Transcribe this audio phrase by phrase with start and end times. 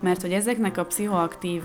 [0.00, 1.62] mert hogy ezeknek a pszichoaktív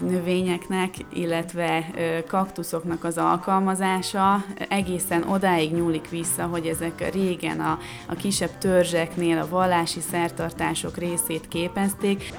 [0.00, 1.90] növényeknek, illetve
[2.26, 9.48] kaktuszoknak az alkalmazása egészen odáig nyúlik vissza, hogy ezek régen a, a kisebb törzseknél a
[9.48, 12.32] vallási szertartások részét képezték.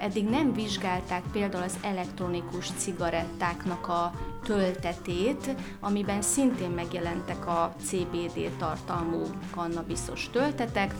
[0.00, 4.12] Eddig nem vizsgálták például az elektronikus cigarettáknak a
[4.44, 9.22] töltetét, amiben szintén megjelentek a CBD tartalmú
[9.54, 10.94] kannabiszos töltetek,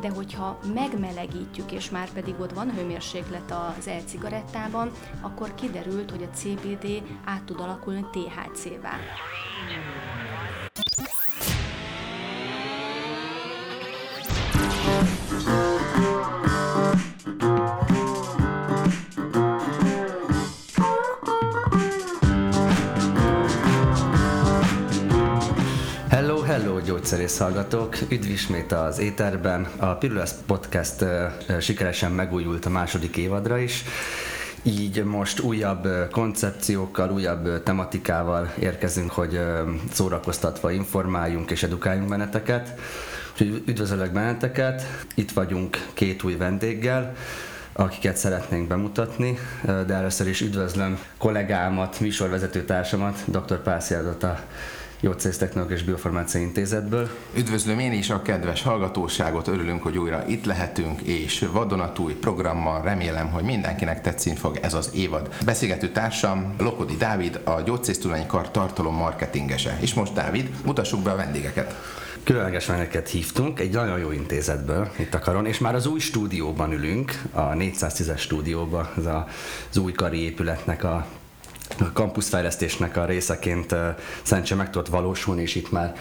[0.00, 6.36] de hogyha megmelegítjük, és már pedig ott van hőmérséklet az e-cigarettában, akkor kiderült, hogy a
[6.36, 8.96] CBD át tud alakulni THC-vá.
[27.02, 29.68] Gyógyszerész hallgatók, üdv ismét az éterben.
[29.76, 31.04] A Pirulesz Podcast
[31.60, 33.84] sikeresen megújult a második évadra is.
[34.62, 39.40] Így most újabb koncepciókkal, újabb tematikával érkezünk, hogy
[39.92, 42.78] szórakoztatva informáljunk és edukáljunk benneteket.
[43.32, 47.14] Úgyhogy üdvözöllek benneteket, itt vagyunk két új vendéggel
[47.74, 53.62] akiket szeretnénk bemutatni, de először is üdvözlöm kollégámat, műsorvezető társamat, dr.
[53.62, 54.38] Pászjádot a
[55.02, 57.08] Gyógyszerésztechnológiai és Biofarmácia Intézetből.
[57.36, 63.30] Üdvözlöm én is a kedves hallgatóságot, örülünk, hogy újra itt lehetünk, és vadonatúj programmal remélem,
[63.30, 65.34] hogy mindenkinek tetszeni fog ez az évad.
[65.44, 69.78] Beszélgető társam Lokodi Dávid, a Gyógyszerésztudományi Kar tartalom marketingese.
[69.80, 71.74] És most Dávid, mutassuk be a vendégeket.
[72.24, 76.72] Különleges vendégeket hívtunk egy nagyon jó intézetből itt a Karon, és már az új stúdióban
[76.72, 79.06] ülünk, a 410-es stúdióban, az
[79.70, 81.06] az új kari épületnek a
[81.80, 83.74] a kampuszfejlesztésnek a részeként
[84.22, 85.96] szerencsére meg tudott valósulni, és itt már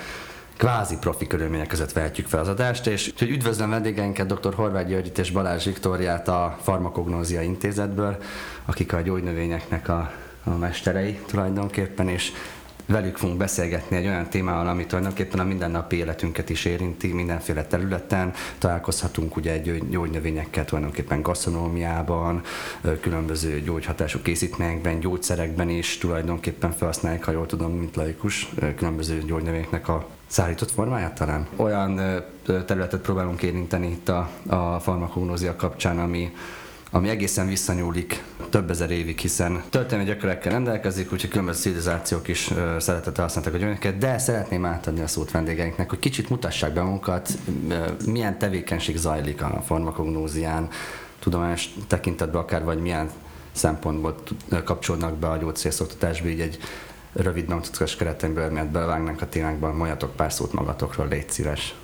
[0.58, 4.54] kvázi profi körülmények között vehetjük fel az adást, és úgyhogy üdvözlöm vendégeinket, dr.
[4.54, 8.18] Horváth Györgyit és Balázs Viktóriát a Farmakognózia Intézetből,
[8.66, 10.12] akik a gyógynövényeknek a,
[10.44, 12.32] a mesterei tulajdonképpen, és
[12.92, 18.34] velük fogunk beszélgetni egy olyan témával, ami tulajdonképpen a mindennapi életünket is érinti, mindenféle területen.
[18.58, 22.42] Találkozhatunk ugye egy gyógynövényekkel tulajdonképpen gasztronómiában,
[23.02, 30.08] különböző gyógyhatású készítményekben, gyógyszerekben is tulajdonképpen felhasználják, ha jól tudom, mint laikus, különböző gyógynövényeknek a
[30.28, 31.48] szállított formáját talán.
[31.56, 32.02] Olyan
[32.66, 36.32] területet próbálunk érinteni itt a, a farmakognózia kapcsán, ami
[36.92, 42.78] ami egészen visszanyúlik több ezer évig, hiszen történelmi gyökerekkel rendelkezik, úgyhogy különböző civilizációk is uh,
[42.78, 47.30] szeretettel használtak a gyöngyöket, de szeretném átadni a szót vendégeinknek, hogy kicsit mutassák be magunkat,
[47.68, 50.70] uh, milyen tevékenység zajlik a farmakognózián,
[51.20, 53.10] tudományos tekintetben akár, vagy milyen
[53.52, 54.24] szempontból
[54.64, 56.60] kapcsolnak be a gyógyszerszoktatásba, így egy
[57.14, 61.76] rövid bemutatkozás keretemből, mert belevágnánk a témákban, mondjatok pár szót magatokról, légy szíves.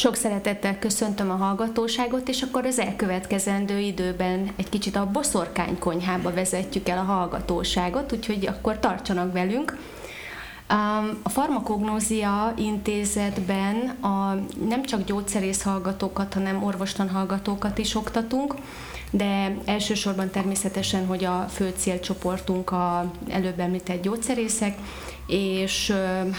[0.00, 6.32] Sok szeretettel köszöntöm a hallgatóságot, és akkor az elkövetkezendő időben egy kicsit a boszorkány konyhába
[6.32, 9.78] vezetjük el a hallgatóságot, úgyhogy akkor tartsanak velünk.
[11.22, 14.34] A farmakognózia intézetben a,
[14.68, 18.54] nem csak gyógyszerész hallgatókat, hanem orvostan hallgatókat is oktatunk,
[19.10, 24.78] de elsősorban természetesen, hogy a fő célcsoportunk a előbb említett gyógyszerészek,
[25.30, 25.92] és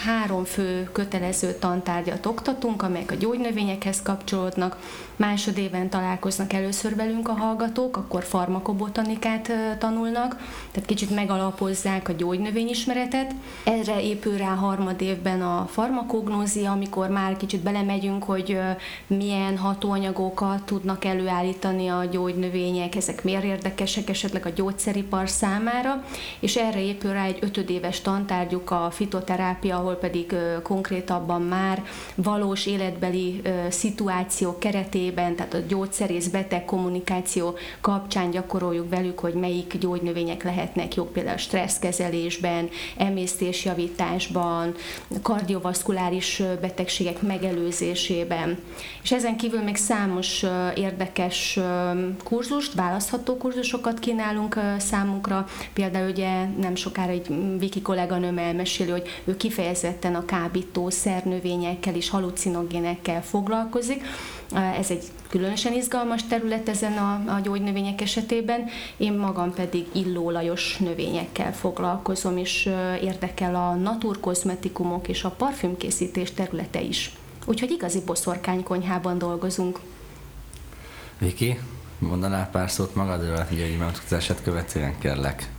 [0.05, 4.77] három fő kötelező tantárgyat oktatunk, amelyek a gyógynövényekhez kapcsolódnak.
[5.15, 10.35] Másodéven találkoznak először velünk a hallgatók, akkor farmakobotanikát tanulnak,
[10.71, 13.35] tehát kicsit megalapozzák a gyógynövényismeretet.
[13.63, 18.59] Erre épül rá harmadévben a farmakognózia, amikor már kicsit belemegyünk, hogy
[19.07, 26.03] milyen hatóanyagokat tudnak előállítani a gyógynövények, ezek miért érdekesek esetleg a gyógyszeripar számára,
[26.39, 31.83] és erre épül rá egy ötödéves tantárgyuk a a fitoterápia, ahol pedig konkrétabban már
[32.15, 40.43] valós életbeli szituáció keretében, tehát a gyógyszerész beteg kommunikáció kapcsán gyakoroljuk velük, hogy melyik gyógynövények
[40.43, 44.73] lehetnek jók például stresszkezelésben, emésztésjavításban,
[45.21, 48.57] kardiovaszkuláris betegségek megelőzésében.
[49.03, 51.59] És ezen kívül még számos érdekes
[52.23, 55.47] kurzust, választható kurzusokat kínálunk számunkra.
[55.73, 57.27] Például ugye nem sokára egy
[57.59, 64.03] Viki kolléganőm elmesél, meséli, hogy ő kifejezetten a kábítószer növényekkel és halucinogénekkel foglalkozik.
[64.53, 68.65] Ez egy különösen izgalmas terület ezen a, a gyógynövények esetében.
[68.97, 72.69] Én magam pedig illólajos növényekkel foglalkozom, és
[73.01, 77.11] érdekel a naturkozmetikumok és a parfümkészítés területe is.
[77.45, 79.79] Úgyhogy igazi boszorkánykonyhában dolgozunk.
[81.17, 81.59] Viki,
[81.99, 85.49] mondanál pár szót magadról, hogy egy megmutatását követően kérlek.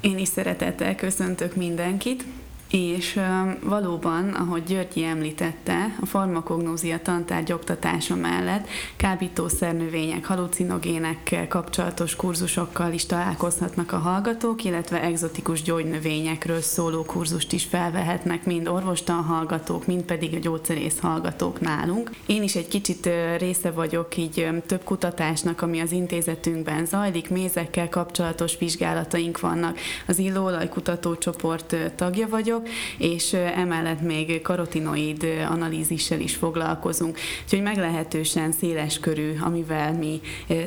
[0.00, 2.24] Én is szeretettel köszöntök mindenkit.
[2.72, 3.20] És
[3.62, 13.92] valóban, ahogy Györgyi említette, a farmakognózia tantárgy oktatása mellett kábítószernövények, halucinogénekkel kapcsolatos kurzusokkal is találkozhatnak
[13.92, 20.38] a hallgatók, illetve egzotikus gyógynövényekről szóló kurzust is felvehetnek mind orvostan hallgatók, mind pedig a
[20.38, 22.10] gyógyszerész hallgatók nálunk.
[22.26, 23.08] Én is egy kicsit
[23.38, 29.78] része vagyok így több kutatásnak, ami az intézetünkben zajlik, mézekkel kapcsolatos vizsgálataink vannak.
[30.06, 32.60] Az illóolaj kutatócsoport tagja vagyok,
[32.98, 37.18] és emellett még karotinoid analízissel is foglalkozunk.
[37.44, 40.20] Úgyhogy meglehetősen széles körű, amivel mi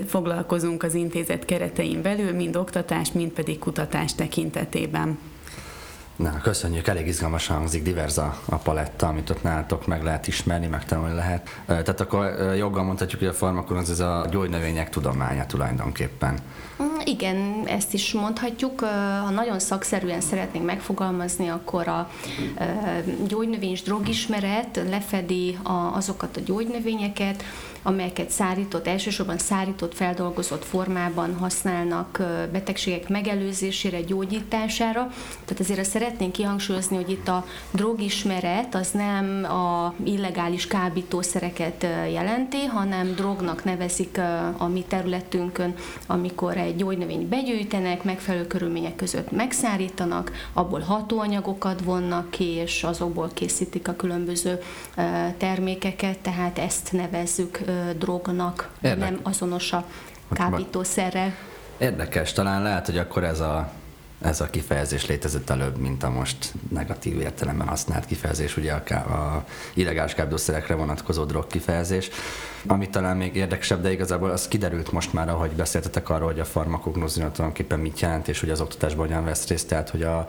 [0.08, 5.18] foglalkozunk az intézet keretein belül, mind oktatás, mind pedig kutatás tekintetében.
[6.16, 10.68] Na, köszönjük, elég izgalmasan hangzik, divers a, a paletta, amit ott nálatok meg lehet ismerni,
[10.68, 11.62] megtanulni lehet.
[11.66, 16.40] Tehát akkor joggal mondhatjuk, hogy a farmakon az ez a gyógynövények tudománya tulajdonképpen.
[16.84, 18.80] Mm, igen, ezt is mondhatjuk.
[19.24, 22.10] Ha nagyon szakszerűen szeretnénk megfogalmazni, akkor a
[23.28, 25.58] gyógynövény és drogismeret lefedi
[25.94, 27.44] azokat a gyógynövényeket,
[27.84, 35.12] amelyeket szárított, elsősorban szárított, feldolgozott formában használnak betegségek megelőzésére, gyógyítására.
[35.46, 43.14] Tehát azért szeretnénk kihangsúlyozni, hogy itt a drogismeret az nem a illegális kábítószereket jelenti, hanem
[43.16, 44.20] drognak nevezik
[44.58, 45.76] a mi területünkön,
[46.08, 53.88] amikor egy gyógynövényt begyűjtenek, megfelelő körülmények között megszárítanak, abból hatóanyagokat vonnak ki, és azokból készítik
[53.88, 54.62] a különböző
[55.38, 57.60] termékeket, tehát ezt nevezzük
[57.98, 59.00] drognak, Érdek.
[59.00, 59.86] nem azonos a
[60.32, 61.34] kábítószerrel.
[61.78, 63.72] Érdekes, talán lehet, hogy akkor ez a
[64.22, 69.46] ez a kifejezés létezett előbb, mint a most negatív értelemben használt kifejezés, ugye a, a
[69.74, 72.10] illegális kábítószerekre vonatkozó drog kifejezés.
[72.68, 76.46] Ami talán még érdekesebb, de igazából az kiderült most már, ahogy beszéltetek arról, hogy a
[76.46, 80.26] farmakognózia tulajdonképpen mit jelent, és hogy az oktatásban hogyan vesz részt, tehát hogy a,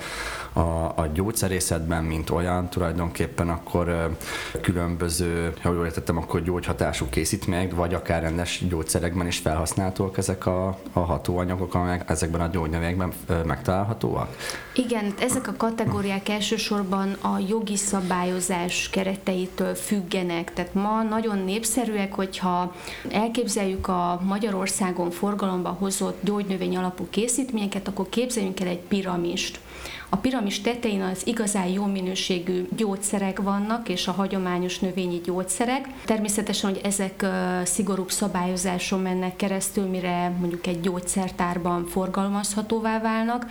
[0.52, 0.60] a,
[0.96, 4.16] a gyógyszerészetben, mint olyan tulajdonképpen akkor
[4.60, 10.78] különböző, ha jól értettem, akkor gyógyhatású készítmények, vagy akár rendes gyógyszerekben is felhasználhatóak ezek a,
[10.92, 13.12] a hatóanyagok, amelyek ezekben a gyógynövényekben
[13.44, 14.36] megtalálhatóak?
[14.74, 22.25] Igen, ezek a kategóriák elsősorban a jogi szabályozás kereteitől függenek, tehát ma nagyon népszerűek, hogy
[22.26, 22.74] hogyha
[23.10, 29.60] elképzeljük a Magyarországon forgalomba hozott gyógynövény alapú készítményeket, akkor képzeljünk el egy piramist.
[30.08, 35.88] A piramis tetején az igazán jó minőségű gyógyszerek vannak, és a hagyományos növényi gyógyszerek.
[36.04, 37.26] Természetesen, hogy ezek
[37.64, 43.46] szigorúbb szabályozáson mennek keresztül, mire mondjuk egy gyógyszertárban forgalmazhatóvá válnak.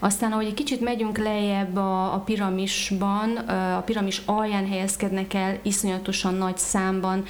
[0.00, 3.36] Aztán, ahogy egy kicsit megyünk lejjebb a, a piramisban,
[3.76, 7.24] a piramis alján helyezkednek el iszonyatosan nagy számban,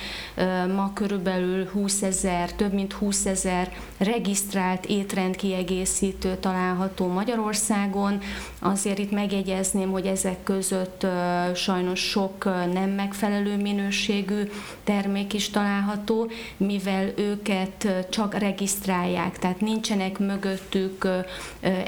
[0.74, 8.20] ma körülbelül 20 ezer, több mint 20 ezer regisztrált étrendkiegészítő található Magyarországon.
[8.60, 11.06] Azért itt megjegyezném, hogy ezek között
[11.54, 14.42] sajnos sok nem megfelelő minőségű
[14.84, 21.08] termék is található, mivel őket csak regisztrálják, tehát nincsenek mögöttük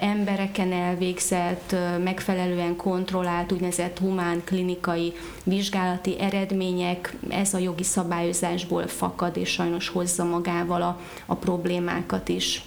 [0.00, 1.74] embereken helyben elvégzett,
[2.04, 5.12] megfelelően kontrollált, úgynevezett humán klinikai
[5.44, 12.62] vizsgálati eredmények, ez a jogi szabályozásból fakad, és sajnos hozza magával a, a problémákat is.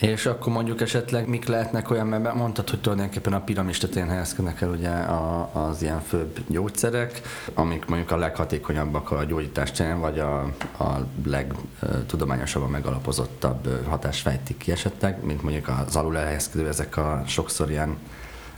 [0.00, 4.60] És akkor mondjuk esetleg mik lehetnek olyan, mert mondtad, hogy tulajdonképpen a piramis tetején helyezkednek
[4.60, 7.20] el ugye a, az ilyen főbb gyógyszerek,
[7.54, 10.40] amik mondjuk a leghatékonyabbak a gyógyítás terén, vagy a,
[10.78, 17.70] a legtudományosabban megalapozottabb hatást fejtik ki esetleg, mint mondjuk az alul elhelyezkedő, ezek a sokszor
[17.70, 17.96] ilyen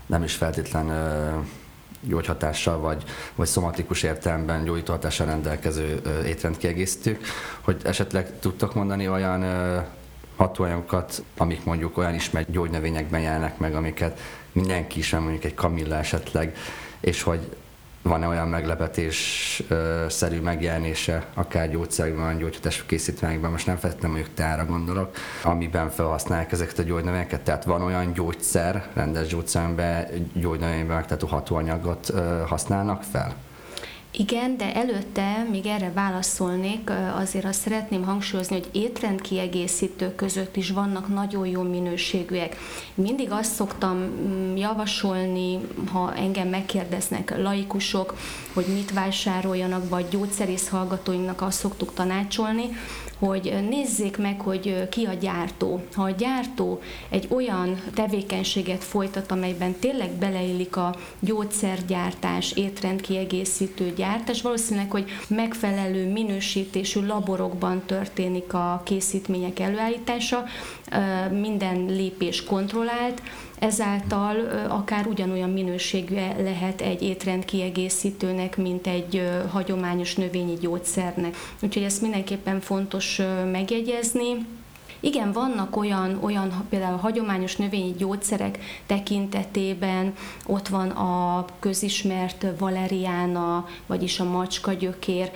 [0.07, 0.93] nem is feltétlen
[2.01, 7.25] gyógyhatással, vagy, vagy szomatikus értelemben gyógyítóhatással rendelkező étrendkiegészítők,
[7.61, 9.45] hogy esetleg tudtak mondani olyan
[10.37, 14.21] hatóanyagokat, amik mondjuk olyan ismert gyógynövényekben jelennek meg, amiket
[14.53, 16.57] mindenki is, mondjuk egy kamilla esetleg,
[17.01, 17.57] és hogy
[18.07, 25.91] van-e olyan meglepetés-szerű megjelenése, akár gyógyszerekben, gyógyhatású készítményekben, most nem feltétlenül mondjuk teára gondolok, amiben
[25.91, 32.13] felhasználják ezeket a gyógynövényeket, tehát van olyan gyógyszer, rendes gyógyszerben, gyógynövényben megtető hatóanyagot
[32.47, 33.35] használnak fel?
[34.19, 41.09] Igen, de előtte, még erre válaszolnék, azért azt szeretném hangsúlyozni, hogy étrendkiegészítők között is vannak
[41.09, 42.57] nagyon jó minőségűek.
[42.95, 45.59] Mindig azt szoktam mm, javasolni,
[45.93, 48.17] ha engem megkérdeznek laikusok,
[48.53, 52.69] hogy mit vásároljanak, vagy gyógyszerész hallgatóinknak azt szoktuk tanácsolni,
[53.19, 55.81] hogy nézzék meg, hogy ki a gyártó.
[55.95, 64.91] Ha a gyártó egy olyan tevékenységet folytat, amelyben tényleg beleillik a gyógyszergyártás, étrendkiegészítő gyártás, valószínűleg,
[64.91, 70.45] hogy megfelelő minősítésű laborokban történik a készítmények előállítása,
[71.31, 73.23] minden lépés kontrollált,
[73.59, 74.37] ezáltal
[74.69, 81.37] akár ugyanolyan minőségű lehet egy étrend kiegészítőnek, mint egy hagyományos növényi gyógyszernek.
[81.63, 83.21] Úgyhogy ezt mindenképpen fontos
[83.53, 84.47] megjegyezni.
[85.01, 90.15] Igen, vannak olyan, olyan például hagyományos növényi gyógyszerek tekintetében,
[90.47, 95.31] ott van a közismert valeriána, vagyis a macska gyökér,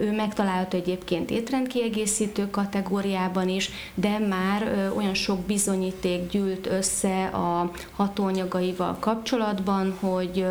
[0.00, 8.96] ő megtalálható egyébként étrendkiegészítő kategóriában is, de már olyan sok bizonyíték gyűlt össze a hatóanyagaival
[9.00, 10.46] kapcsolatban, hogy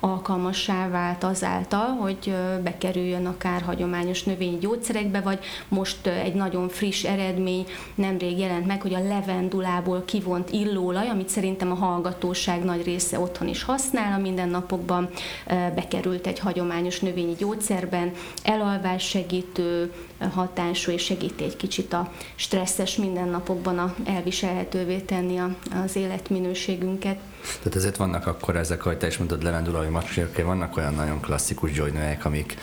[0.00, 7.66] alkalmassá vált azáltal, hogy bekerüljön akár hagyományos növényi gyógyszerekbe, vagy most egy nagyon friss eredmény
[8.02, 13.48] nemrég jelent meg, hogy a levendulából kivont illóolaj, amit szerintem a hallgatóság nagy része otthon
[13.48, 15.08] is használ a mindennapokban,
[15.46, 19.92] bekerült egy hagyományos növényi gyógyszerben, elalvás segítő
[20.34, 25.40] hatású, és segíti egy kicsit a stresszes mindennapokban a elviselhetővé tenni
[25.84, 27.18] az életminőségünket.
[27.58, 31.72] Tehát ezért vannak akkor ezek, hogy te is mondtad, levendula, vagy vannak olyan nagyon klasszikus
[31.72, 32.56] gyógynövények, amik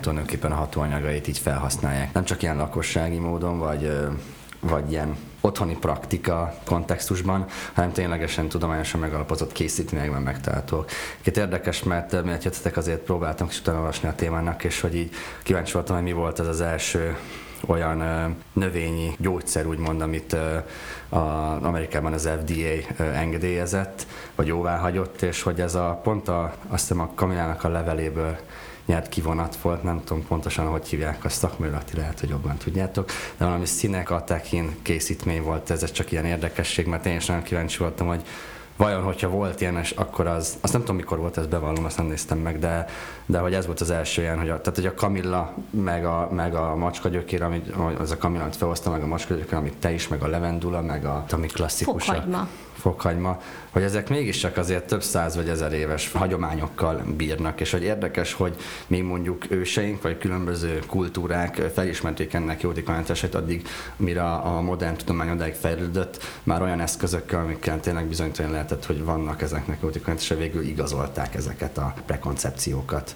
[0.00, 2.12] tulajdonképpen a hatóanyagait így felhasználják.
[2.12, 3.90] Nem csak ilyen lakossági módon, vagy
[4.66, 10.90] vagy ilyen otthoni praktika kontextusban, hanem ténylegesen tudományosan megalapozott készítményekben megtalálhatók.
[11.20, 15.72] Két érdekes, mert miért jöttetek, azért próbáltam utána olvasni a témának, és hogy így kíváncsi
[15.72, 17.16] voltam, hogy mi volt az az első
[17.66, 20.56] olyan ö, növényi gyógyszer, úgymond, amit ö,
[21.08, 21.18] a,
[21.64, 26.80] Amerikában az FDA ö, engedélyezett, vagy jóvá hagyott, és hogy ez a pont a, azt
[26.80, 28.36] hiszem a kamilának a leveléből
[28.86, 33.44] nyert kivonat volt, nem tudom pontosan, hogy hívják a szakművel, lehet, hogy jobban tudjátok, de
[33.44, 37.78] valami színek a tekin készítmény volt, ez csak ilyen érdekesség, mert én is nagyon kíváncsi
[37.78, 38.22] voltam, hogy
[38.76, 41.96] vajon, hogyha volt ilyen, és akkor az, azt nem tudom, mikor volt ez bevallom, azt
[41.96, 42.86] nem néztem meg, de,
[43.26, 46.28] de hogy ez volt az első ilyen, hogy a, tehát, hogy a Kamilla, meg a,
[46.32, 49.76] meg a macska gyökér, amit, az a Kamilla, amit felhozta, meg a macska gyökér, amit
[49.76, 52.04] te is, meg a levendula, meg a, ami klasszikus.
[52.04, 52.48] Fokhagyma
[52.86, 53.40] fokhagyma,
[53.70, 58.56] hogy ezek mégiscsak azért több száz vagy ezer éves hagyományokkal bírnak, és hogy érdekes, hogy
[58.86, 65.54] mi mondjuk őseink, vagy különböző kultúrák felismerték ennek jótékonyítását addig, mire a modern tudomány odáig
[65.54, 71.78] fejlődött, már olyan eszközökkel, amikkel tényleg bizonyítani lehetett, hogy vannak ezeknek jótékonyítása, végül igazolták ezeket
[71.78, 73.15] a prekoncepciókat.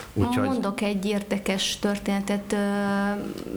[0.13, 0.47] Úgyhogy...
[0.47, 2.55] Mondok egy érdekes történetet,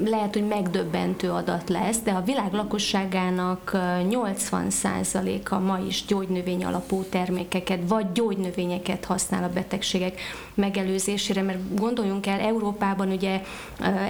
[0.05, 3.71] lehet, hogy megdöbbentő adat lesz, de a világ lakosságának
[4.11, 10.21] 80%-a ma is gyógynövény alapú termékeket, vagy gyógynövényeket használ a betegségek
[10.55, 13.43] megelőzésére, mert gondoljunk el, Európában ugye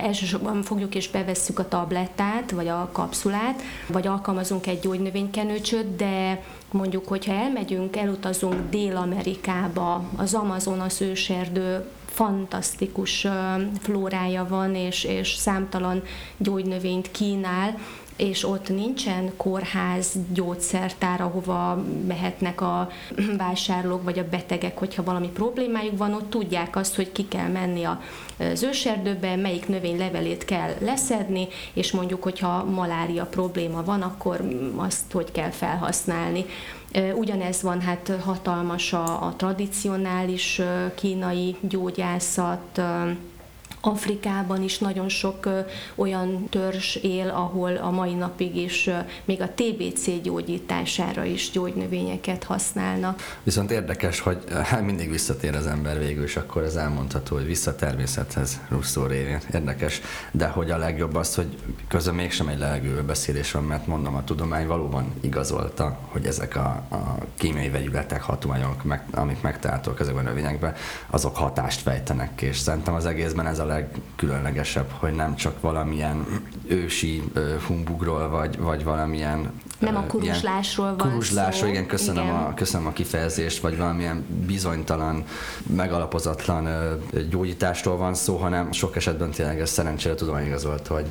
[0.02, 7.08] elsősorban fogjuk és bevesszük a tablettát, vagy a kapszulát, vagy alkalmazunk egy gyógynövénykenőcsöt, de mondjuk,
[7.08, 13.26] hogyha elmegyünk, elutazunk Dél-Amerikába, az Amazonas őserdő fantasztikus
[13.80, 16.02] flórája van, és, és számtalan
[16.36, 17.78] gyógynövényt kínál,
[18.16, 22.90] és ott nincsen kórház, gyógyszertár, ahova mehetnek a
[23.36, 27.84] vásárlók vagy a betegek, hogyha valami problémájuk van, ott tudják azt, hogy ki kell menni
[27.84, 34.40] az őserdőbe, melyik növény levelét kell leszedni, és mondjuk, hogyha malária probléma van, akkor
[34.76, 36.44] azt hogy kell felhasználni.
[37.14, 40.60] Ugyanez van, hát hatalmas a, a tradicionális
[40.94, 42.80] kínai gyógyászat,
[43.86, 45.48] Afrikában is nagyon sok
[45.94, 48.90] olyan törzs él, ahol a mai napig is
[49.24, 53.38] még a TBC gyógyítására is gyógynövényeket használnak.
[53.42, 54.38] Viszont érdekes, hogy
[54.84, 59.40] mindig visszatér az ember végül, és akkor ez elmondható, hogy vissza természethez Russzó révén.
[59.54, 60.00] Érdekes,
[60.30, 61.56] de hogy a legjobb az, hogy
[61.88, 67.18] közben mégsem egy beszélés van, mert mondom, a tudomány valóban igazolta, hogy ezek a, a
[67.34, 70.74] kémiai vegyületek, hatóanyagok, meg, amik megtaláltak ezekben a növényekben,
[71.10, 76.26] azok hatást fejtenek, és szerintem az egészben ez a legkülönlegesebb, hogy nem csak valamilyen
[76.66, 77.22] ősi
[77.66, 82.34] humbugról, vagy, vagy valamilyen nem a kuruzslásról van kuruzslásról, igen, köszönöm, igen.
[82.34, 85.24] A, köszönöm a kifejezést, vagy valamilyen bizonytalan,
[85.66, 86.68] megalapozatlan
[87.30, 91.06] gyógyításról van szó, hanem sok esetben tényleg ez szerencsére tudomány igazolt, hogy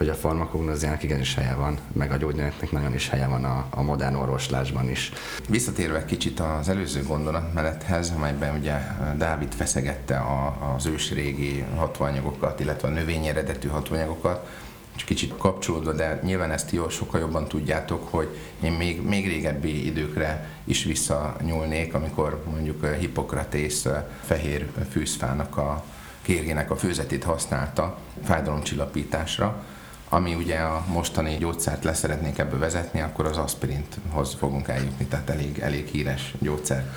[0.00, 3.82] hogy a farmakognóziának igenis helye van, meg a gyógynövényeknek nagyon is helye van a, a
[3.82, 5.12] modern orvoslásban is.
[5.48, 8.74] Visszatérve kicsit az előző gondolatmenethez, amelyben ugye
[9.16, 14.48] Dávid feszegette a, az ősrégi hatóanyagokat, illetve a növény eredetű hatóanyagokat,
[14.96, 19.86] és kicsit kapcsolódva, de nyilván ezt jó, sokkal jobban tudjátok, hogy én még, még régebbi
[19.86, 23.86] időkre is visszanyúlnék, amikor mondjuk Hippokratész
[24.24, 25.84] fehér fűzfának a
[26.22, 29.64] kérgének a főzetét használta fájdalomcsillapításra,
[30.12, 35.58] ami ugye a mostani gyógyszert leszeretnénk ebből vezetni, akkor az aspirinthoz fogunk eljutni, tehát elég,
[35.58, 36.92] elég híres gyógyszer.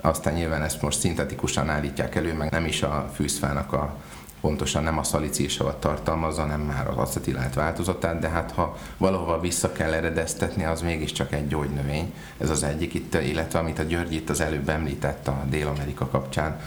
[0.00, 3.96] Aztán nyilván ezt most szintetikusan állítják elő, meg nem is a fűszfának a
[4.40, 9.72] pontosan nem a szalicilsavat tartalmazza, hanem már az acetilát változatát, de hát ha valahova vissza
[9.72, 12.14] kell eredeztetni, az mégiscsak egy gyógynövény.
[12.38, 16.60] Ez az egyik itt, illetve amit a György itt az előbb említett a Dél-Amerika kapcsán,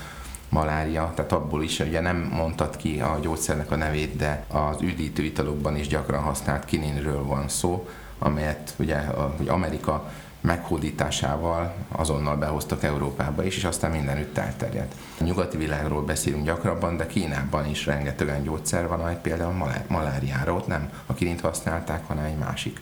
[0.49, 5.23] malária, tehát abból is, ugye nem mondtad ki a gyógyszernek a nevét, de az üdítő
[5.23, 7.87] italokban is gyakran használt kininről van szó,
[8.19, 10.11] amelyet ugye a, hogy Amerika
[10.41, 14.93] meghódításával azonnal behoztak Európába is, és aztán mindenütt elterjedt.
[15.19, 20.53] A nyugati világról beszélünk gyakrabban, de Kínában is rengeteg olyan gyógyszer van, amely például maláriára
[20.53, 22.81] ott nem a kirint használták, hanem egy másik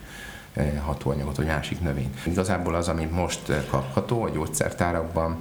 [0.54, 2.26] eh, hatóanyagot, vagy másik növényt.
[2.26, 5.38] Igazából az, ami most eh, kapható a gyógyszertárakban,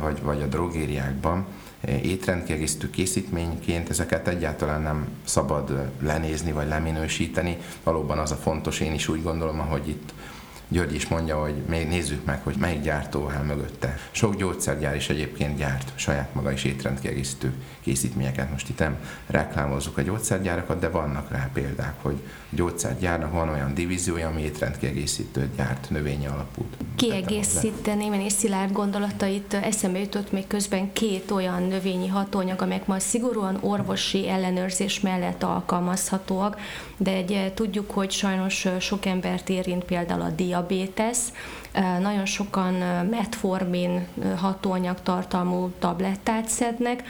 [0.00, 1.46] vagy, vagy a drogériákban,
[2.02, 7.56] étrendkiegészítő készítményként, ezeket egyáltalán nem szabad lenézni vagy leminősíteni.
[7.82, 10.12] Valóban az a fontos, én is úgy gondolom, ahogy itt
[10.72, 13.98] György is mondja, hogy még nézzük meg, hogy melyik gyártó áll mögötte.
[14.10, 18.50] Sok gyógyszergyár is egyébként gyárt saját maga is étrendkiegészítő készítményeket.
[18.50, 18.96] Most itt nem
[19.26, 22.16] reklámozzuk a gyógyszergyárakat, de vannak rá példák, hogy
[22.52, 26.76] a gyógyszergyárnak van olyan divíziója, ami étrendkiegészítő gyárt növényi alapút.
[26.96, 32.98] Kiegészíteném én és Szilárd gondolatait, eszembe jutott még közben két olyan növényi hatóanyag, amelyek ma
[32.98, 36.60] szigorúan orvosi ellenőrzés mellett alkalmazhatóak,
[36.96, 41.32] de egy, tudjuk, hogy sajnos sok embert érint például a dia diabétesz,
[42.00, 42.74] nagyon sokan
[43.10, 47.02] metformin hatóanyag tartalmú tablettát szednek,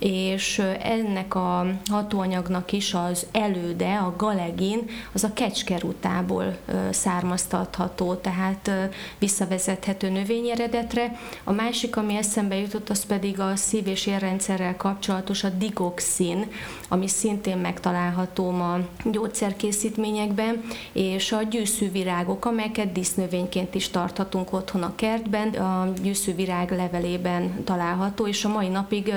[0.00, 6.56] és ennek a hatóanyagnak is az előde, a galegin, az a kecskerutából
[6.90, 8.70] származtatható, tehát
[9.18, 11.18] visszavezethető növényeredetre.
[11.44, 16.46] A másik, ami eszembe jutott, az pedig a szív- és érrendszerrel kapcsolatos a digoxin,
[16.88, 25.48] ami szintén megtalálható ma gyógyszerkészítményekben, és a gyűszűvirágok, amelyeket dísznövényként is tarthatunk otthon a kertben,
[25.48, 29.12] a gyűszűvirág levelében található, és a mai napig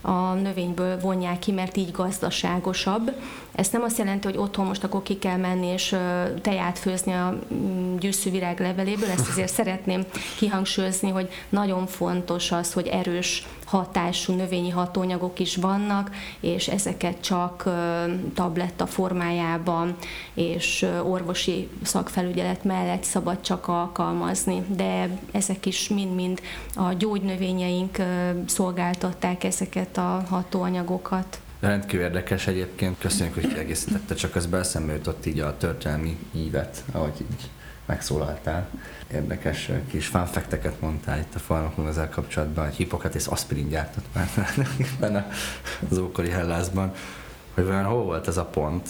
[0.00, 3.12] a növényből vonják ki, mert így gazdaságosabb.
[3.58, 5.96] Ez nem azt jelenti, hogy otthon most akkor ki kell menni és
[6.42, 10.04] teját főzni a mm, gyűszűvirág leveléből, ezt azért szeretném
[10.36, 16.10] kihangsúlyozni, hogy nagyon fontos az, hogy erős hatású növényi hatóanyagok is vannak,
[16.40, 17.68] és ezeket csak
[18.34, 19.96] tabletta formájában
[20.34, 26.40] és orvosi szakfelügyelet mellett szabad csak alkalmazni, de ezek is mind-mind
[26.74, 27.96] a gyógynövényeink
[28.46, 31.40] szolgáltatták ezeket a hatóanyagokat.
[31.60, 37.14] Rendkívül érdekes egyébként, köszönjük, hogy kiegészítette, csak az eszembe jutott így a történelmi ívet, ahogy
[37.20, 37.50] így
[37.86, 38.68] megszólaltál.
[39.12, 44.28] Érdekes kis fanfekteket mondtál itt a farmakon ezzel kapcsolatban, hogy Hippokratész aspirin gyártott már
[45.00, 45.30] benne
[45.90, 46.92] az ókori Hellászban,
[47.54, 48.88] hogy olyan hol volt ez a pont,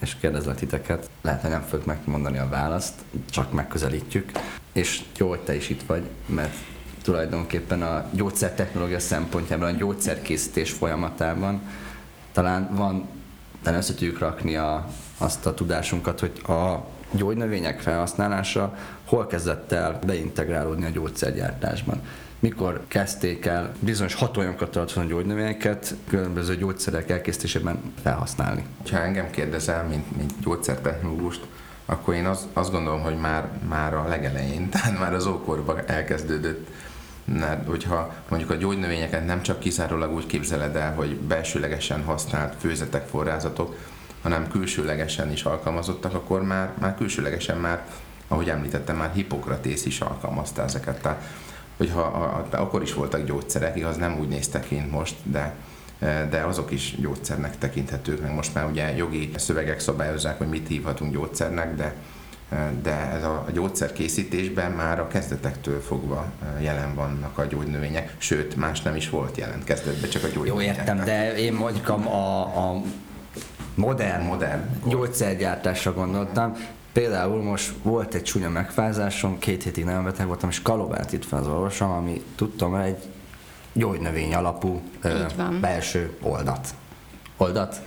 [0.00, 2.94] és kérdezlek titeket, lehet, hogy nem fogjuk megmondani a választ,
[3.30, 4.30] csak megközelítjük,
[4.72, 6.54] és jó, hogy te is itt vagy, mert
[7.02, 11.60] tulajdonképpen a gyógyszertechnológia szempontjában, a gyógyszerkészítés folyamatában
[12.34, 13.08] talán van,
[13.62, 14.86] talán össze tudjuk rakni a,
[15.18, 22.00] azt a tudásunkat, hogy a gyógynövények felhasználása hol kezdett el beintegrálódni a gyógyszergyártásban.
[22.38, 28.64] Mikor kezdték el bizonyos hatóanyagokat tartani gyógynövényeket különböző gyógyszerek elkészítésében felhasználni?
[28.90, 31.46] Ha engem kérdezel, mint, mint gyógyszertechnológust,
[31.86, 36.68] akkor én az, azt gondolom, hogy már, már a legelején, tehát már az ókorban elkezdődött
[37.66, 43.76] hogyha mondjuk a gyógynövényeket nem csak kizárólag úgy képzeled el, hogy belsőlegesen használt főzetek, forrázatok,
[44.22, 47.86] hanem külsőlegesen is alkalmazottak, akkor már, már külsőlegesen már,
[48.28, 51.00] ahogy említettem, már Hippokratész is alkalmazta ezeket.
[51.00, 51.22] Tehát,
[51.76, 55.54] hogyha a, a, akkor is voltak gyógyszerek, igaz, nem úgy néztek ki, most, de
[56.30, 61.12] de azok is gyógyszernek tekinthetők, meg most már ugye jogi szövegek szabályozzák, hogy mit hívhatunk
[61.12, 61.94] gyógyszernek, de
[62.82, 68.96] de ez a gyógyszerkészítésben már a kezdetektől fogva jelen vannak a gyógynövények, sőt, más nem
[68.96, 70.76] is volt jelen kezdetben, csak a gyógynövények.
[70.76, 72.82] Jó, értem, de én mondjuk a, a
[73.74, 76.56] modern, modern gyógyszergyártásra gondoltam.
[76.92, 81.38] Például most volt egy csúnya megfázásom, két hétig nem beteg voltam, és kalobált itt fel
[81.38, 83.02] az orvosom, ami tudtam egy
[83.72, 85.24] gyógynövény alapú ö,
[85.60, 86.68] belső oldat.
[87.36, 87.80] Oldat?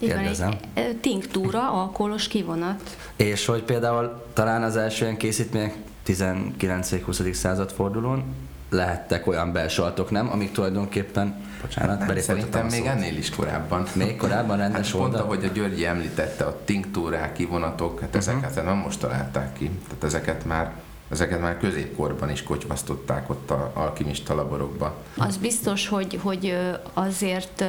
[0.00, 0.52] Kérdezem.
[1.00, 2.96] Tinktúra, alkoholos kivonat.
[3.16, 5.74] És hogy például talán az első ilyen készítmények
[6.06, 7.32] 19-20.
[7.32, 8.24] század fordulón
[8.70, 10.30] lehettek olyan belsaltok, nem?
[10.30, 13.86] Amik tulajdonképpen, bocsánat, nem, Szerintem még ennél is korábban.
[13.94, 18.36] Még korábban rendes hát pont, ahogy a Györgyi említette, a tinktúrák, kivonatok, hát uh-huh.
[18.36, 19.70] ezeket nem most találták ki.
[19.88, 20.72] Tehát ezeket már
[21.10, 24.96] ezeket már középkorban is kocsmasztották ott a alkimista laborokba.
[25.16, 26.56] Az biztos, hogy, hogy
[26.92, 27.64] azért,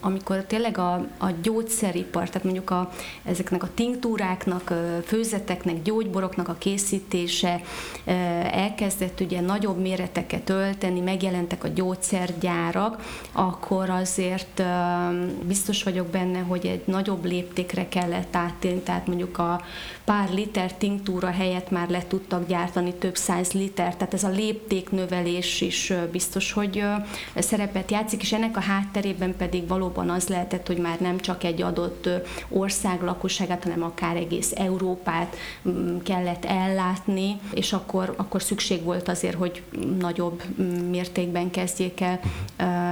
[0.00, 2.90] amikor tényleg a, a gyógyszeripar, tehát mondjuk a,
[3.24, 4.72] ezeknek a tinktúráknak,
[5.04, 7.60] főzeteknek, gyógyboroknak a készítése
[8.50, 14.62] elkezdett ugye nagyobb méreteket ölteni, megjelentek a gyógyszergyárak, akkor azért
[15.42, 19.60] biztos vagyok benne, hogy egy nagyobb léptékre kellett áttérni, tehát mondjuk a
[20.10, 25.60] pár liter tinktúra helyett már le tudtak gyártani több száz liter, tehát ez a léptéknövelés
[25.60, 26.84] is biztos, hogy
[27.34, 31.62] szerepet játszik, és ennek a hátterében pedig valóban az lehetett, hogy már nem csak egy
[31.62, 32.08] adott
[32.48, 35.36] ország lakosságát, hanem akár egész Európát
[36.02, 39.62] kellett ellátni, és akkor, akkor szükség volt azért, hogy
[39.98, 40.42] nagyobb
[40.90, 42.20] mértékben kezdjék el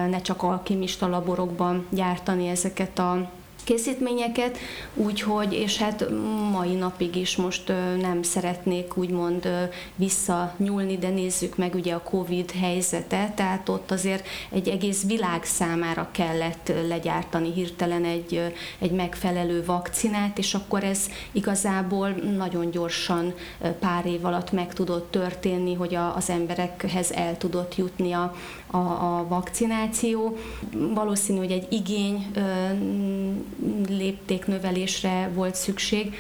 [0.08, 3.30] ne csak alkimista laborokban gyártani ezeket a
[3.68, 4.58] készítményeket,
[4.94, 6.04] úgyhogy, és hát
[6.52, 9.48] mai napig is most nem szeretnék úgymond
[9.96, 16.08] visszanyúlni, de nézzük meg ugye a Covid helyzetet, tehát ott azért egy egész világ számára
[16.12, 23.34] kellett legyártani hirtelen egy, egy megfelelő vakcinát, és akkor ez igazából nagyon gyorsan
[23.78, 28.34] pár év alatt meg tudott történni, hogy a, az emberekhez el tudott jutni a,
[28.70, 30.36] a, a vakcináció.
[30.94, 32.26] Valószínű, hogy egy igény
[33.88, 36.14] léptéknövelésre volt szükség,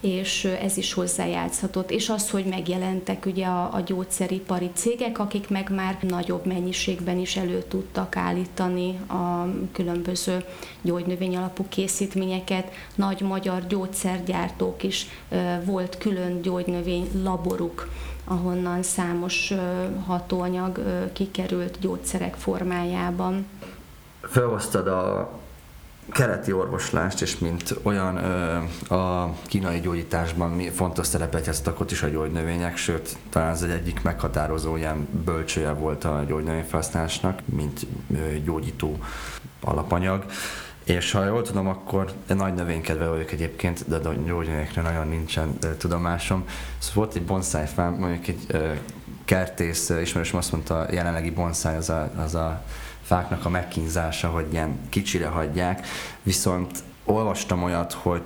[0.00, 1.90] és ez is hozzájátszhatott.
[1.90, 7.36] És az, hogy megjelentek ugye a, a gyógyszeripari cégek, akik meg már nagyobb mennyiségben is
[7.36, 10.44] elő tudtak állítani a különböző
[10.82, 12.72] gyógynövény alapú készítményeket.
[12.94, 15.06] Nagy magyar gyógyszergyártók is
[15.64, 17.88] volt külön gyógynövény laboruk,
[18.30, 19.52] ahonnan számos
[20.06, 20.80] hatóanyag
[21.12, 23.46] kikerült gyógyszerek formájában.
[24.20, 25.30] Felhoztad a
[26.10, 28.16] keleti orvoslást, és mint olyan
[28.88, 34.02] a kínai gyógyításban fontos szerepet játszottak ott is a gyógynövények, sőt, talán ez egy egyik
[34.02, 37.86] meghatározó ilyen bölcsője volt a gyógynövényfelhasználásnak, mint
[38.44, 38.98] gyógyító
[39.60, 40.24] alapanyag.
[40.90, 46.44] És ha jól tudom, akkor nagy növénykedve vagyok egyébként, de a gyógynövényekre nagyon nincsen tudomásom.
[46.78, 48.46] Szóval volt egy bonsai fám, mondjuk egy
[49.24, 52.62] kertész ismerősöm azt mondta, a jelenlegi bonsai az a, az a
[53.02, 55.86] fáknak a megkínzása, hogy ilyen kicsire hagyják,
[56.22, 58.22] viszont olvastam olyat, hogy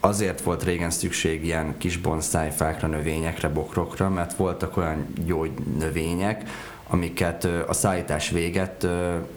[0.00, 6.48] azért volt régen szükség ilyen kis bonszájfákra, növényekre, bokrokra, mert voltak olyan gyógynövények,
[6.88, 8.86] amiket a szállítás véget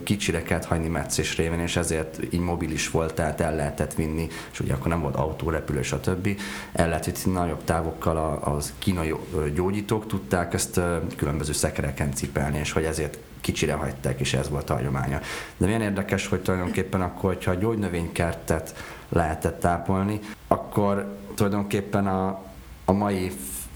[0.04, 4.60] kicsire kellett hagyni meccés réven, és ezért így mobilis volt, tehát el lehetett vinni, és
[4.60, 6.40] ugye akkor nem volt autó, repülő, stb.
[6.72, 9.14] El lehet vinni nagyobb távokkal a, az kínai
[9.56, 10.80] gyógyítók tudták ezt
[11.16, 15.20] különböző szekereken cipelni, és hogy ezért kicsire hagyták, és ez volt a hagyománya.
[15.58, 18.76] De milyen érdekes, hogy tulajdonképpen akkor, hogyha a gyógynövénykertet
[19.10, 22.44] lehetett tápolni, akkor tulajdonképpen a,
[22.86, 23.32] a mai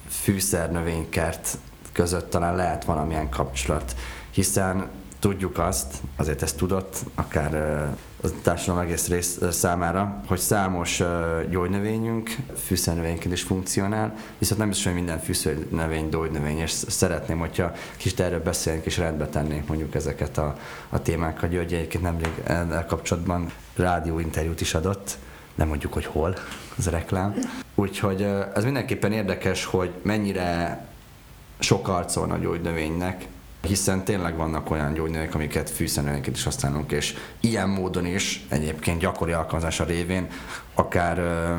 [0.09, 1.57] fűszernövénykert
[1.93, 3.95] között talán lehet valamilyen kapcsolat,
[4.31, 7.55] hiszen tudjuk azt, azért ezt tudott, akár
[8.23, 11.03] a társadalom egész rész számára, hogy számos
[11.49, 18.19] gyógynövényünk fűszernövényként is funkcionál, viszont nem biztos, hogy minden fűszernövény gyógynövény, és szeretném, hogyha kicsit
[18.19, 20.57] erről beszélnénk és rendbe tennénk mondjuk ezeket a,
[20.89, 21.49] a témákat.
[21.49, 25.17] György egyébként nemrég ezzel kapcsolatban rádióinterjút is adott,
[25.55, 26.35] nem mondjuk, hogy hol,
[26.77, 27.35] az reklám.
[27.75, 28.21] Úgyhogy
[28.55, 30.81] ez mindenképpen érdekes, hogy mennyire
[31.59, 33.27] sok arca van a gyógynövénynek,
[33.67, 39.31] hiszen tényleg vannak olyan gyógynövények, amiket fűszernövényeket is használunk, és ilyen módon is egyébként gyakori
[39.31, 40.27] alkalmazása révén
[40.73, 41.55] akár ö,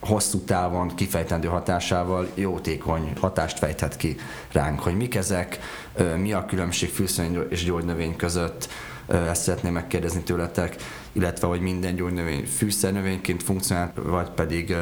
[0.00, 4.16] hosszú távon kifejtendő hatásával jótékony hatást fejthet ki
[4.52, 5.58] ránk, hogy mik ezek,
[5.94, 8.68] ö, mi a különbség fűszerű és gyógynövény között,
[9.08, 10.76] ezt szeretném megkérdezni tőletek,
[11.12, 14.76] illetve hogy minden gyógynövény fűszernövényként funkcionál, vagy pedig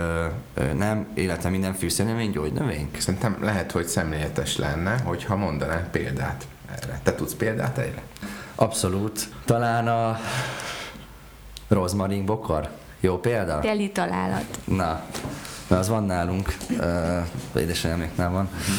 [0.76, 2.90] nem, illetve minden fűszernövény gyógynövény?
[2.98, 7.00] Szerintem lehet, hogy szemléletes lenne, hogyha mondanál példát erre.
[7.02, 8.02] Te tudsz példát erre?
[8.54, 9.28] Abszolút.
[9.44, 10.18] Talán a
[11.68, 12.68] rozmarin bokor.
[13.00, 13.58] Jó példa?
[13.58, 14.58] Teli találat.
[14.64, 15.04] Na,
[15.66, 18.44] na az van nálunk, uh, édesanyáméknál van.
[18.44, 18.74] Uh-huh.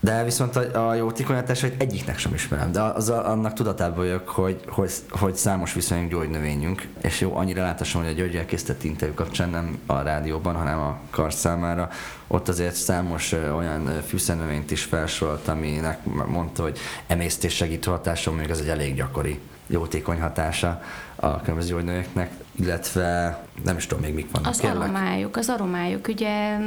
[0.00, 1.12] De viszont a, a
[1.60, 6.10] hogy egyiknek sem ismerem, de az, a, annak tudatában vagyok, hogy, hogy, hogy számos viszonyunk
[6.10, 10.78] gyógynövényünk, és jó, annyira látásom, hogy a Györgyel készített interjú kapcsán nem a rádióban, hanem
[10.78, 11.88] a kar számára,
[12.26, 18.58] ott azért számos olyan fűszernövényt is felsorolt, aminek mondta, hogy emésztés segítő hatása, még ez
[18.58, 20.82] egy elég gyakori jótékony hatása
[21.16, 24.50] a különböző gyógynövényeknek, illetve nem is tudom még mik vannak.
[24.50, 24.80] Az kérlek.
[24.82, 26.08] aromájuk, az aromájuk.
[26.08, 26.58] Ugye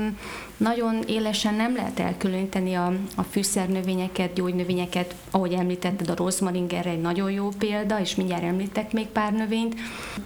[0.57, 7.01] nagyon élesen nem lehet elkülöníteni a, a fűszernövényeket, gyógynövényeket, ahogy említetted, a rozmaring erre egy
[7.01, 9.75] nagyon jó példa, és mindjárt említek még pár növényt,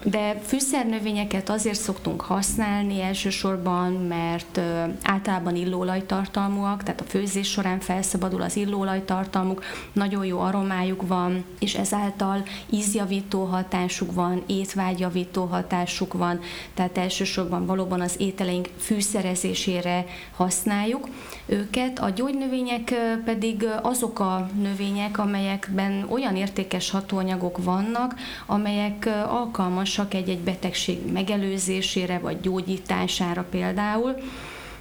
[0.03, 4.59] de fűszernövényeket azért szoktunk használni elsősorban, mert
[5.03, 12.43] általában illóolajtartalmúak, tehát a főzés során felszabadul az illóolajtartalmuk, nagyon jó aromájuk van, és ezáltal
[12.69, 16.39] ízjavító hatásuk van, étvágyjavító hatásuk van,
[16.73, 21.07] tehát elsősorban valóban az ételeink fűszerezésére használjuk
[21.45, 21.99] őket.
[21.99, 22.93] A gyógynövények
[23.25, 28.15] pedig azok a növények, amelyekben olyan értékes hatóanyagok vannak,
[28.45, 34.15] amelyek alkalmasak egy-egy betegség megelőzésére vagy gyógyítására például.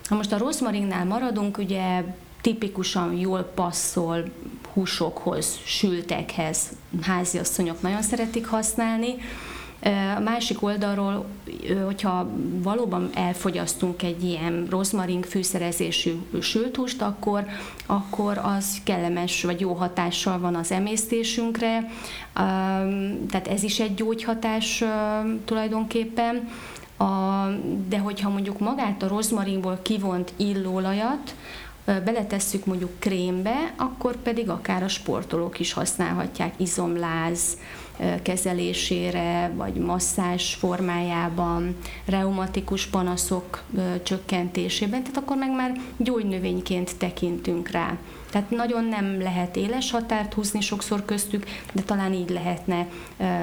[0.05, 2.03] Ha most a rozmarinnál maradunk, ugye
[2.41, 4.25] tipikusan jól passzol
[4.73, 6.69] húsokhoz, sültekhez,
[7.03, 9.15] háziasszonyok nagyon szeretik használni,
[10.17, 11.27] a másik oldalról,
[11.85, 12.29] hogyha
[12.63, 17.45] valóban elfogyasztunk egy ilyen rozmarin fűszerezésű sült húst, akkor,
[17.87, 21.91] akkor az kellemes vagy jó hatással van az emésztésünkre,
[23.31, 24.85] tehát ez is egy gyógyhatás
[25.45, 26.49] tulajdonképpen.
[26.99, 27.05] A,
[27.89, 31.35] de hogyha mondjuk magát a rozmarinból kivont illóolajat,
[31.85, 37.59] beletesszük mondjuk krémbe, akkor pedig akár a sportolók is használhatják izomláz,
[38.23, 43.63] kezelésére, vagy masszás formájában, reumatikus panaszok
[44.03, 47.97] csökkentésében, tehát akkor meg már gyógynövényként tekintünk rá.
[48.31, 52.87] Tehát nagyon nem lehet éles határt húzni sokszor köztük, de talán így lehetne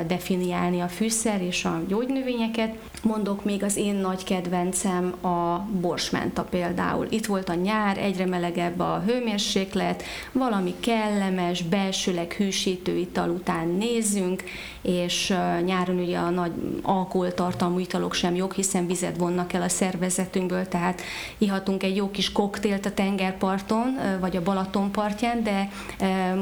[0.08, 2.76] definiálni a fűszer és a gyógynövényeket.
[3.04, 7.08] Mondok még az én nagy kedvencem a borsmenta például.
[7.10, 14.44] Itt volt a nyár, egyre melegebb a hőmérséklet, valami kellemes, belsőleg hűsítő ital után nézzünk,
[14.82, 15.34] és
[15.66, 21.02] nyáron ugye a nagy alkoholtartalmú italok sem jók, hiszen vizet vonnak el a szervezetünkből, tehát
[21.38, 25.70] ihatunk egy jó kis koktélt a tengerparton, vagy a Balaton partján, de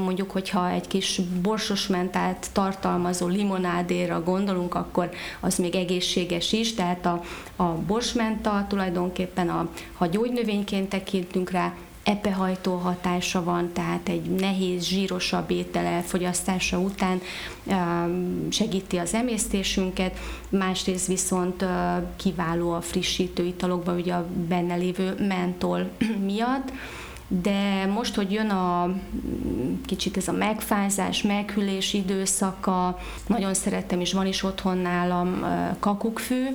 [0.03, 7.05] mondjuk, hogyha egy kis borsos mentát tartalmazó limonádéra gondolunk, akkor az még egészséges is, tehát
[7.05, 7.23] a,
[7.55, 15.51] a borsmenta tulajdonképpen, a, ha gyógynövényként tekintünk rá, epehajtó hatása van, tehát egy nehéz, zsírosabb
[15.51, 17.21] étel elfogyasztása után
[18.49, 20.17] segíti az emésztésünket,
[20.49, 21.65] másrészt viszont
[22.15, 25.89] kiváló a frissítő italokban, ugye a benne lévő mentol
[26.25, 26.71] miatt,
[27.41, 28.95] de most, hogy jön a
[29.85, 35.45] kicsit ez a megfázás, meghűlés időszaka, nagyon szerettem, és van is otthon nálam
[35.79, 36.45] kakukkfű.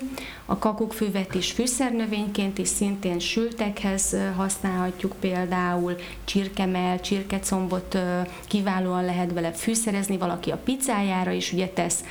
[0.46, 7.98] A kakukkfüvet is fűszernövényként is szintén sültekhez használhatjuk például, csirkemel, csirkecombot
[8.46, 12.04] kiválóan lehet vele fűszerezni, valaki a pizzájára is ugye tesz,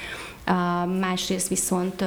[0.99, 2.03] másrészt viszont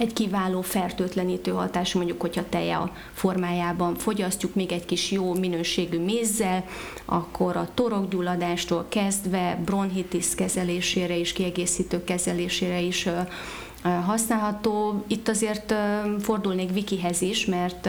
[0.00, 6.64] egy kiváló fertőtlenítő hatású, mondjuk, hogyha teja formájában fogyasztjuk még egy kis jó minőségű mézzel,
[7.04, 13.08] akkor a torokgyulladástól kezdve bronhitis kezelésére is, kiegészítő kezelésére is
[14.06, 15.04] használható.
[15.06, 15.74] Itt azért
[16.20, 17.88] fordulnék Vikihez is, mert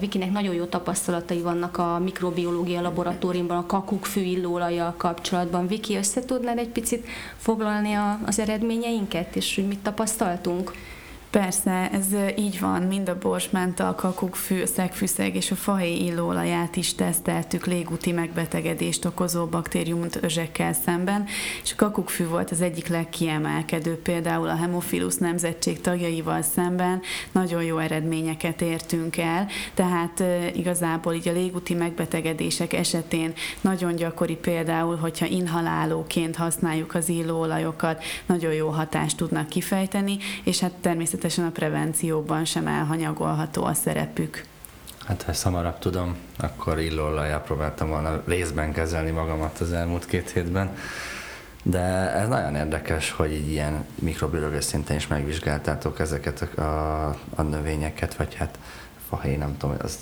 [0.00, 5.66] Vikinek nagyon jó tapasztalatai vannak a mikrobiológia laboratóriumban, a kakuk fűillóolajjal kapcsolatban.
[5.66, 10.72] Viki, össze tudnád egy picit foglalni az eredményeinket, és hogy mit tapasztaltunk?
[11.34, 16.76] Persze, ez így van, mind a borsmenta, a kakuk, fű, szegfűszeg és a fahéj illóolaját
[16.76, 21.24] is teszteltük légúti megbetegedést okozó baktérium özsekkel szemben,
[21.62, 27.00] és a kakukkfű volt az egyik legkiemelkedőbb, például a hemofilus nemzetség tagjaival szemben
[27.32, 30.22] nagyon jó eredményeket értünk el, tehát
[30.54, 38.52] igazából így a légúti megbetegedések esetén nagyon gyakori például, hogyha inhalálóként használjuk az illóolajokat, nagyon
[38.52, 44.44] jó hatást tudnak kifejteni, és hát természetesen természetesen a prevencióban sem elhanyagolható a szerepük.
[45.06, 50.30] Hát ha ezt hamarabb tudom, akkor illóolajjal próbáltam volna részben kezelni magamat az elmúlt két
[50.30, 50.76] hétben.
[51.62, 51.80] De
[52.12, 58.34] ez nagyon érdekes, hogy így ilyen mikrobiológiai szinten is megvizsgáltátok ezeket a, a növényeket, vagy
[58.34, 58.58] hát
[59.08, 59.98] fahé, nem tudom, az,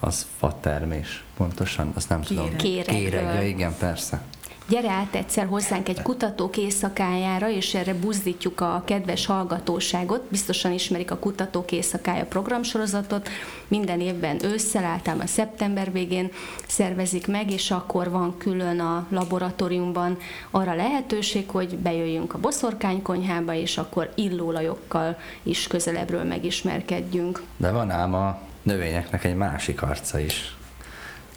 [0.00, 2.44] az fa termés pontosan, azt nem Kéreg.
[2.44, 2.56] tudom.
[2.58, 2.94] Kéreg.
[2.94, 4.20] Kéreg, igen, persze
[4.68, 10.22] gyere át egyszer hozzánk egy kutatók éjszakájára, és erre buzdítjuk a kedves hallgatóságot.
[10.28, 13.28] Biztosan ismerik a Kutatók éjszakája programsorozatot.
[13.68, 16.30] Minden évben ősszel, általában szeptember végén
[16.66, 20.18] szervezik meg, és akkor van külön a laboratóriumban
[20.50, 27.42] arra lehetőség, hogy bejöjjünk a boszorkánykonyhába, és akkor illólajokkal is közelebbről megismerkedjünk.
[27.56, 30.56] De van ám a növényeknek egy másik arca is,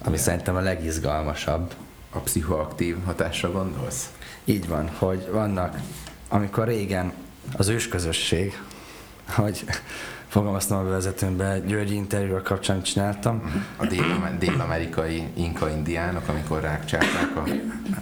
[0.04, 1.74] ami szerintem a legizgalmasabb
[2.10, 4.10] a pszichoaktív hatásra gondolsz?
[4.44, 5.78] Így van, hogy vannak,
[6.28, 7.12] amikor régen
[7.56, 8.58] az ősközösség
[9.34, 9.64] hogy
[10.28, 13.64] fogalmaztam a bevezetőmben, Györgyi interjúval kapcsán csináltam.
[13.76, 17.42] A dél- dél-amerikai inka indiánok, amikor rákcsálták a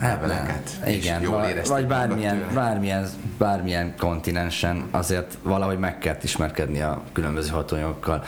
[0.00, 0.70] leveleket.
[0.80, 6.80] Hát Igen, jól vagy, érezték vagy bármilyen, bármilyen, bármilyen kontinensen azért valahogy meg kell ismerkedni
[6.80, 8.24] a különböző hatóanyagokkal.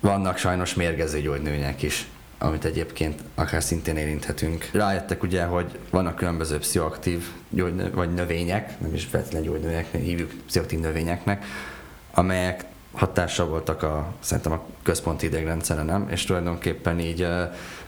[0.00, 2.06] Vannak sajnos mérgező gyógynövények is,
[2.42, 4.68] amit egyébként akár szintén érinthetünk.
[4.72, 10.80] Rájöttek ugye, hogy vannak különböző pszichoaktív gyógynö- vagy növények, nem is feltétlenül gyógynövényeknek, hívjuk pszichoaktív
[10.80, 11.44] növényeknek,
[12.10, 16.08] amelyek hatással voltak a, szerintem a központi idegrendszere, nem?
[16.10, 17.28] És tulajdonképpen így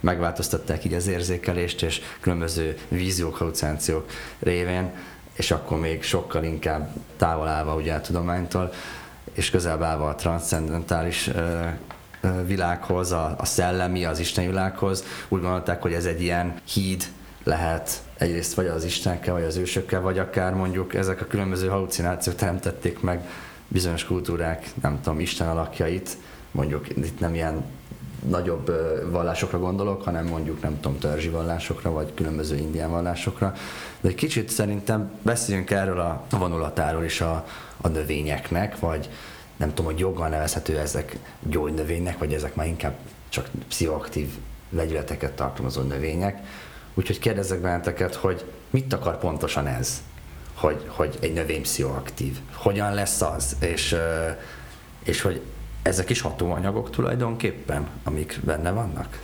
[0.01, 4.91] megváltoztatták így az érzékelést, és különböző víziók, halucinációk révén,
[5.33, 8.73] és akkor még sokkal inkább távol ugye a tudománytól,
[9.33, 11.31] és közelebb állva a transzcendentális
[12.47, 15.05] világhoz, a, a szellemi, az Isten világhoz.
[15.29, 17.05] Úgy gondolták, hogy ez egy ilyen híd
[17.45, 22.37] lehet egyrészt vagy az Istenekkel, vagy az ősökkel, vagy akár mondjuk ezek a különböző halucinációk
[22.37, 23.29] teremtették meg
[23.69, 26.17] bizonyos kultúrák, nem tudom, Isten alakjait,
[26.51, 27.65] mondjuk itt nem ilyen
[28.29, 28.73] nagyobb
[29.11, 33.53] vallásokra gondolok, hanem mondjuk nem tudom, törzsi vallásokra, vagy különböző indián vallásokra.
[34.01, 37.47] De egy kicsit szerintem beszéljünk erről a vonulatáról is a,
[37.81, 39.11] a növényeknek, vagy
[39.57, 42.95] nem tudom, hogy joggal nevezhető ezek gyógynövénynek, vagy ezek már inkább
[43.29, 44.29] csak pszichoaktív
[44.69, 46.39] vegyületeket tartalmazó növények.
[46.95, 50.03] Úgyhogy kérdezzek benneteket, hogy mit akar pontosan ez?
[50.55, 52.39] hogy, hogy egy növény pszichoaktív.
[52.55, 53.57] Hogyan lesz az?
[53.61, 53.97] És,
[55.05, 55.41] és hogy
[55.83, 59.21] ezek is hatóanyagok tulajdonképpen, amik benne vannak?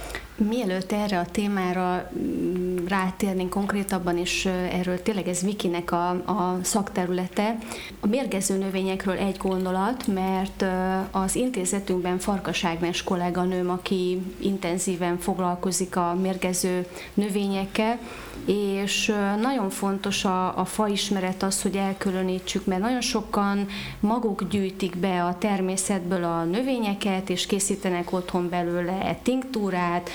[0.48, 7.58] Mielőtt erre a témára mm, rátérnénk konkrétabban, és erről tényleg ez Vikinek a, a szakterülete,
[8.00, 10.64] a mérgező növényekről egy gondolat, mert
[11.10, 17.98] az intézetünkben Farkas Ágnes kolléganőm, aki intenzíven foglalkozik a mérgező növényekkel,
[18.44, 23.66] és nagyon fontos a, a faismeret az, hogy elkülönítsük, mert nagyon sokan
[24.00, 30.10] maguk gyűjtik be a természetből a növényeket, és készítenek otthon belőle tinktúrát,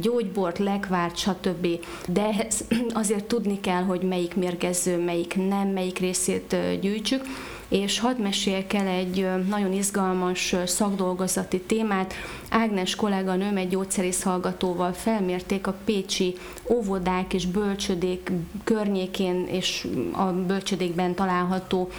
[0.00, 1.66] gyógybort, lekvárt, stb.
[2.08, 2.46] De
[3.02, 7.24] azért tudni kell, hogy melyik mérgező, melyik nem, melyik részét gyűjtsük
[7.70, 12.14] és hadd meséljek el egy nagyon izgalmas szakdolgozati témát.
[12.48, 16.34] Ágnes kolléganőm egy gyógyszerész hallgatóval felmérték a pécsi
[16.68, 18.30] óvodák és bölcsödék
[18.64, 21.90] környékén és a bölcsödékben található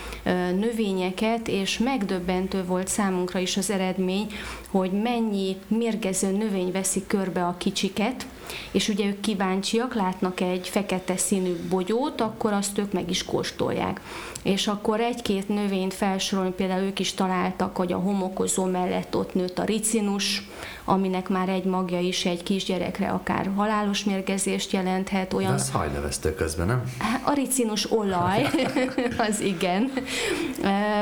[0.59, 4.27] növényeket, és megdöbbentő volt számunkra is az eredmény,
[4.69, 8.25] hogy mennyi mérgező növény veszi körbe a kicsiket,
[8.71, 14.01] és ugye ők kíváncsiak, látnak egy fekete színű bogyót, akkor azt ők meg is kóstolják.
[14.43, 19.59] És akkor egy-két növényt felsorolni, például ők is találtak, hogy a homokozó mellett ott nőtt
[19.59, 20.47] a ricinus,
[20.85, 25.33] aminek már egy magja is egy kisgyerekre akár halálos mérgezést jelenthet.
[25.33, 25.49] Olyan...
[25.49, 26.83] De az hajnevesztő közben, nem?
[27.23, 28.49] A ricinus olaj,
[29.29, 29.91] az igen.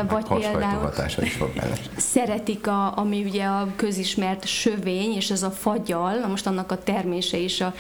[0.09, 1.51] Vagy például is fog
[1.97, 7.37] szeretik, a, ami ugye a közismert sövény, és ez a fagyal, most annak a termése
[7.37, 7.73] is a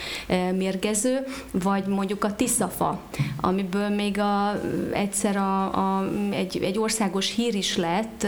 [0.53, 2.99] mérgező, vagy mondjuk a tiszafa,
[3.41, 4.61] amiből még a,
[4.93, 8.27] egyszer a, a, egy, egy országos hír is lett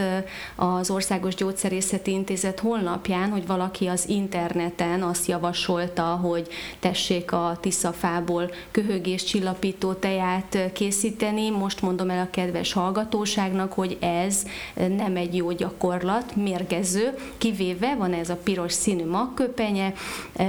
[0.56, 6.48] az Országos Gyógyszerészeti Intézet honlapján, hogy valaki valaki az interneten azt javasolta, hogy
[6.80, 11.50] tessék a tiszafából köhögés csillapító teját készíteni.
[11.50, 18.12] Most mondom el a kedves hallgatóságnak, hogy ez nem egy jó gyakorlat, mérgező, kivéve van
[18.12, 19.92] ez a piros színű magköpenye,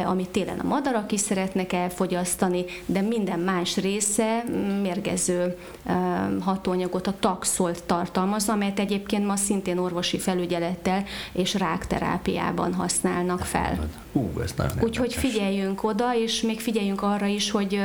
[0.05, 4.43] amit télen a madarak is szeretnek elfogyasztani, de minden más része
[4.81, 5.57] mérgező
[6.39, 13.89] hatóanyagot, a taxolt tartalmazza, amelyet egyébként ma szintén orvosi felügyelettel és rákterápiában használnak használnak fel.
[14.11, 17.81] Hú, ez nagyon Úgyhogy figyeljünk oda, és még figyeljünk arra is, hogy,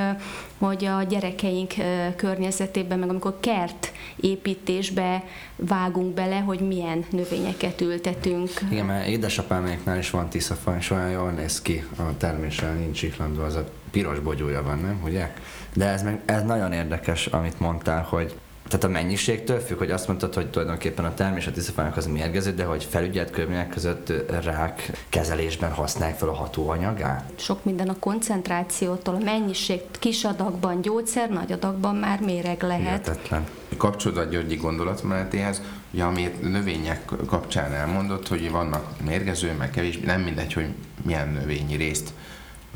[0.58, 1.74] hogy a gyerekeink
[2.16, 5.24] környezetében, meg amikor kert építésbe
[5.56, 8.50] vágunk bele, hogy milyen növényeket ültetünk.
[8.70, 13.42] Igen, mert édesapáméknál is van tiszafa, és olyan jól néz ki a terméssel, nincs iklandó,
[13.42, 15.34] az a piros bogyója van, nem, ugye?
[15.74, 18.34] De ez, meg, ez nagyon érdekes, amit mondtál, hogy
[18.68, 22.52] tehát a mennyiségtől függ, hogy azt mondtad, hogy tulajdonképpen a termés a tisztafának az mérgező,
[22.52, 27.32] de hogy felügyelt körülmények között rák kezelésben használják fel a hatóanyagát?
[27.36, 32.82] Sok minden a koncentrációtól, a mennyiség kis adagban gyógyszer, nagy adagban már méreg lehet.
[32.82, 33.46] Hihetetlen.
[33.76, 40.20] Kapcsolódva a Györgyi gondolatmenetéhez, ugye amit növények kapcsán elmondott, hogy vannak mérgező, meg kevés, nem
[40.20, 40.68] mindegy, hogy
[41.02, 42.12] milyen növényi részt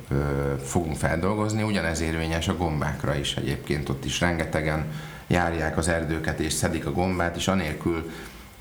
[0.08, 0.14] ö,
[0.64, 4.86] fogunk feldolgozni, ugyanez érvényes a gombákra is egyébként, ott is rengetegen
[5.32, 8.10] járják az erdőket és szedik a gombát, és anélkül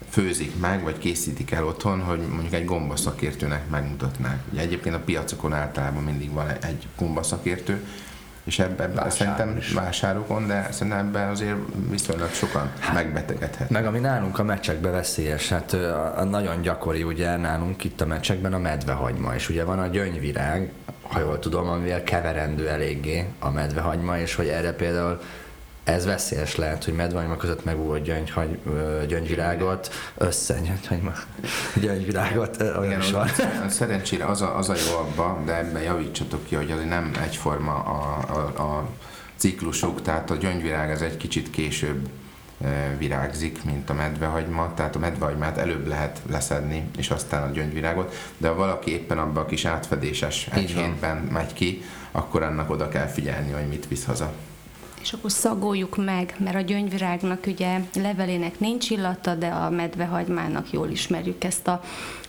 [0.10, 4.40] főzik meg, vagy készítik el otthon, hogy mondjuk egy gombaszakértőnek megmutatnák.
[4.52, 7.86] Ugye egyébként a piacokon általában mindig van egy gombaszakértő,
[8.44, 9.72] és ebben Vásár szerintem is.
[9.72, 11.56] vásárokon, de szerintem ebben azért
[11.90, 13.70] viszonylag sokan hát, megbetegedhet.
[13.70, 18.06] Meg ami nálunk a meccsekben veszélyes, hát a, a nagyon gyakori ugye nálunk itt a
[18.06, 23.50] meccsekben a medvehagyma, és ugye van a gyöngyvirág, ha jól tudom, amivel keverendő eléggé a
[23.50, 25.22] medvehagyma, és hogy erre például
[25.84, 28.34] ez veszélyes lehet, hogy medvanyma között megújult gyöngy,
[29.08, 31.12] gyöngyvirágot, össze gyöngyhagyma,
[31.82, 33.28] gyöngyvirágot, olyan Igen, is van.
[33.70, 37.74] Szerencsére az a, az a jó abba, de ebben javítsatok ki, hogy az nem egyforma
[37.74, 38.90] a, a, a
[39.36, 42.10] ciklusuk, tehát a gyöngyvirág az egy kicsit később
[42.98, 48.48] virágzik, mint a medvehagyma, tehát a medvehagymát előbb lehet leszedni, és aztán a gyöngyvirágot, de
[48.48, 53.08] ha valaki éppen abban a kis átfedéses egy hétben megy ki, akkor annak oda kell
[53.08, 54.34] figyelni, hogy mit visz haza
[55.02, 60.90] és akkor szagoljuk meg, mert a gyöngyvirágnak ugye levelének nincs illata, de a medvehagymának jól
[60.90, 61.82] ismerjük ezt a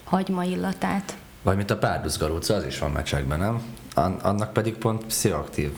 [0.04, 1.16] hagyma illatát.
[1.42, 3.62] Vagy mint a párducgarúca, az is van mecsekben, nem?
[3.94, 5.70] Annak pedig pont pszichoaktív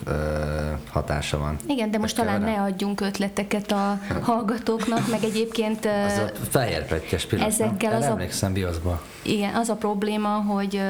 [0.91, 1.57] hatása van.
[1.67, 5.85] Igen, de most talán ne adjunk ötleteket a hallgatóknak, meg egyébként...
[5.85, 9.01] Az a fehérpetyes pillanat, ezekkel az emlékszem bioszba.
[9.21, 10.81] Igen, az a probléma, hogy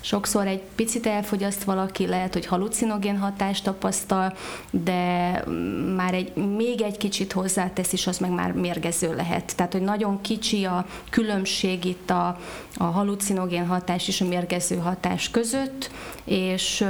[0.00, 4.36] sokszor egy picit elfogyaszt valaki, lehet, hogy halucinogén hatást tapasztal,
[4.70, 5.30] de
[5.96, 9.56] már egy, még egy kicsit hozzátesz, és az meg már mérgező lehet.
[9.56, 12.38] Tehát, hogy nagyon kicsi a különbség itt a,
[12.76, 15.90] a halucinogén hatás és a mérgező hatás között,
[16.24, 16.84] és,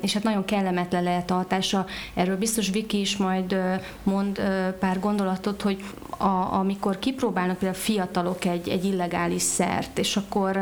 [0.00, 1.86] és hát nagyon kellemetlen lehet a hatása.
[2.14, 3.56] Erről biztos Viki is majd
[4.02, 4.40] mond
[4.78, 5.84] pár gondolatot, hogy
[6.18, 10.60] a, amikor kipróbálnak például fiatalok egy, egy illegális szert, és akkor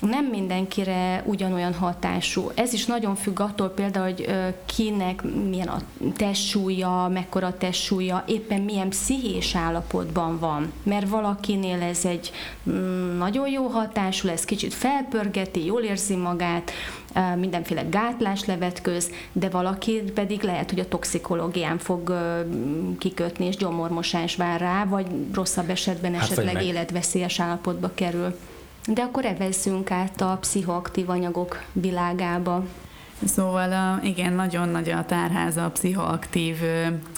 [0.00, 2.50] nem mindenkire ugyanolyan hatású.
[2.54, 4.28] Ez is nagyon függ attól például, hogy
[4.66, 5.80] kinek milyen a
[6.16, 10.72] testsúlya, mekkora a testsúlya, éppen milyen pszichés állapotban van.
[10.82, 12.32] Mert valakinél ez egy
[12.70, 16.70] mm, nagyon jó hatású lesz, kicsit felpörgeti, jól érzi magát,
[17.36, 22.14] mindenféle gátlás levetköz, de valaki pedig lehet, hogy a toxikológián fog
[22.98, 28.34] kikötni, és gyomormosás vár rá, vagy rosszabb esetben hát, esetleg életveszélyes állapotba kerül.
[28.86, 32.64] De akkor evezzünk át a pszichoaktív anyagok világába.
[33.24, 36.56] Szóval igen, nagyon nagy a tárháza a pszichoaktív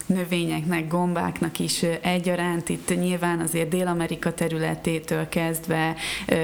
[0.07, 2.69] növényeknek, gombáknak is egyaránt.
[2.69, 5.95] Itt nyilván azért Dél-Amerika területétől kezdve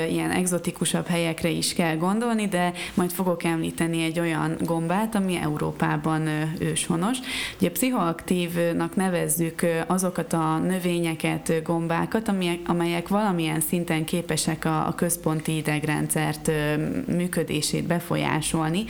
[0.09, 6.29] ilyen egzotikusabb helyekre is kell gondolni, de majd fogok említeni egy olyan gombát, ami Európában
[6.59, 7.19] őshonos.
[7.59, 12.33] Ugye pszichoaktívnak nevezzük azokat a növényeket, gombákat,
[12.67, 16.51] amelyek valamilyen szinten képesek a, a központi idegrendszert
[17.07, 18.85] működését befolyásolni,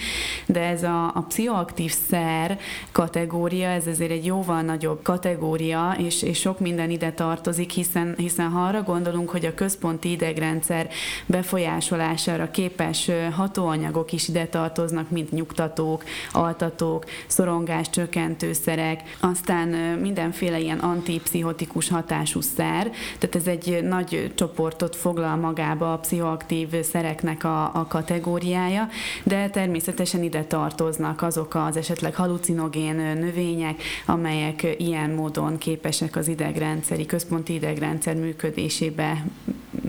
[0.55, 2.59] de ez a, a pszichoaktív szer
[2.93, 8.51] kategória, ez azért egy jóval nagyobb kategória, és, és sok minden ide tartozik, hiszen, hiszen
[8.51, 10.89] ha arra gondolunk, hogy a központi idegrendszer
[11.27, 21.89] befolyásolására képes hatóanyagok is ide tartoznak, mint nyugtatók, altatók, szorongás csökkentőszerek, aztán mindenféle ilyen antipszichotikus
[21.89, 28.89] hatású szer, tehát ez egy nagy csoportot foglal magába a pszichoaktív szereknek a, a kategóriája,
[29.23, 37.07] de természetesen ide tartoznak azok az esetleg halucinogén növények, amelyek ilyen módon képesek az idegrendszeri,
[37.07, 39.25] központi idegrendszer működésébe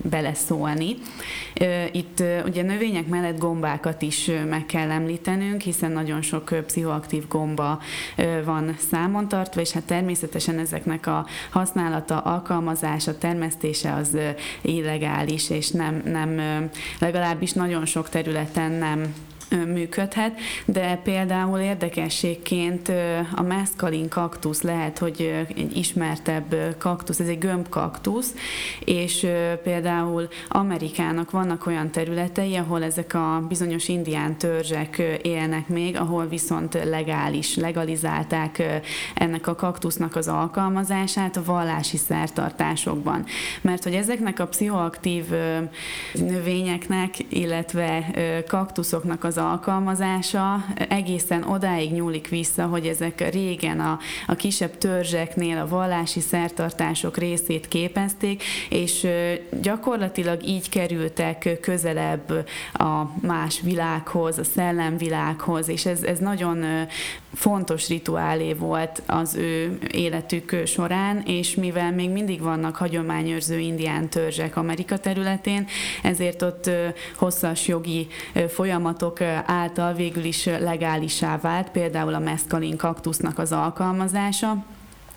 [0.09, 0.95] beleszólni.
[1.91, 7.79] Itt ugye növények mellett gombákat is meg kell említenünk, hiszen nagyon sok pszichoaktív gomba
[8.45, 14.17] van számon tartva, és hát természetesen ezeknek a használata, alkalmazása, termesztése az
[14.61, 16.39] illegális, és nem, nem
[16.99, 19.13] legalábbis nagyon sok területen nem
[19.49, 22.91] működhet, de például érdekességként
[23.35, 28.33] a meszkalin kaktusz lehet, hogy egy ismertebb kaktusz, ez egy gömbkaktusz,
[28.85, 29.27] és
[29.63, 36.73] például Amerikának vannak olyan területei, ahol ezek a bizonyos indián törzsek élnek még, ahol viszont
[36.83, 38.81] legális, legalizálták
[39.15, 43.25] ennek a kaktusznak az alkalmazását a vallási szertartásokban.
[43.61, 45.25] Mert hogy ezeknek a pszichoaktív
[46.13, 48.13] növényeknek, illetve
[48.47, 55.67] kaktuszoknak az alkalmazása egészen odáig nyúlik vissza, hogy ezek régen a, a kisebb törzseknél a
[55.67, 59.07] vallási szertartások részét képezték, és
[59.61, 66.65] gyakorlatilag így kerültek közelebb a más világhoz, a szellemvilághoz, és ez, ez nagyon
[67.35, 74.55] fontos rituálé volt az ő életük során, és mivel még mindig vannak hagyományőrző indián törzsek
[74.55, 75.67] Amerika területén,
[76.03, 76.69] ezért ott
[77.15, 78.07] hosszas jogi
[78.49, 84.65] folyamatok által végül is legálisá vált, például a meszkalin kaktusznak az alkalmazása,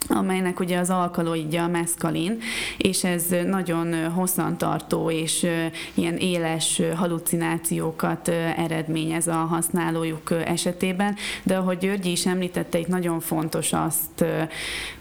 [0.09, 2.39] amelynek ugye az alkaloidja a meszkalin,
[2.77, 5.47] és ez nagyon hosszantartó és
[5.95, 13.73] ilyen éles halucinációkat eredményez a használójuk esetében, de ahogy Györgyi is említette, itt nagyon fontos
[13.73, 14.25] azt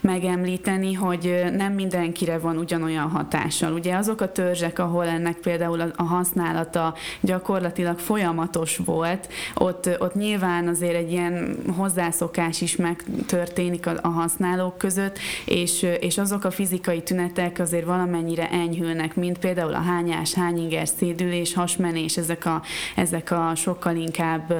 [0.00, 3.72] megemlíteni, hogy nem mindenkire van ugyanolyan hatással.
[3.72, 10.68] Ugye azok a törzsek, ahol ennek például a használata gyakorlatilag folyamatos volt, ott, ott nyilván
[10.68, 17.58] azért egy ilyen hozzászokás is megtörténik a, használók között, és, és azok a fizikai tünetek
[17.58, 22.62] azért valamennyire enyhülnek, mint például a hányás, hányinger, szédülés, hasmenés, ezek a,
[22.96, 24.54] ezek a sokkal inkább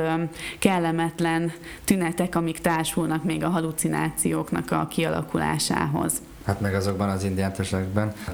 [0.58, 1.52] kellemetlen
[1.84, 6.12] tünetek, amik társulnak még a halucinációknak a kialakulásához.
[6.44, 7.52] Hát meg azokban az indián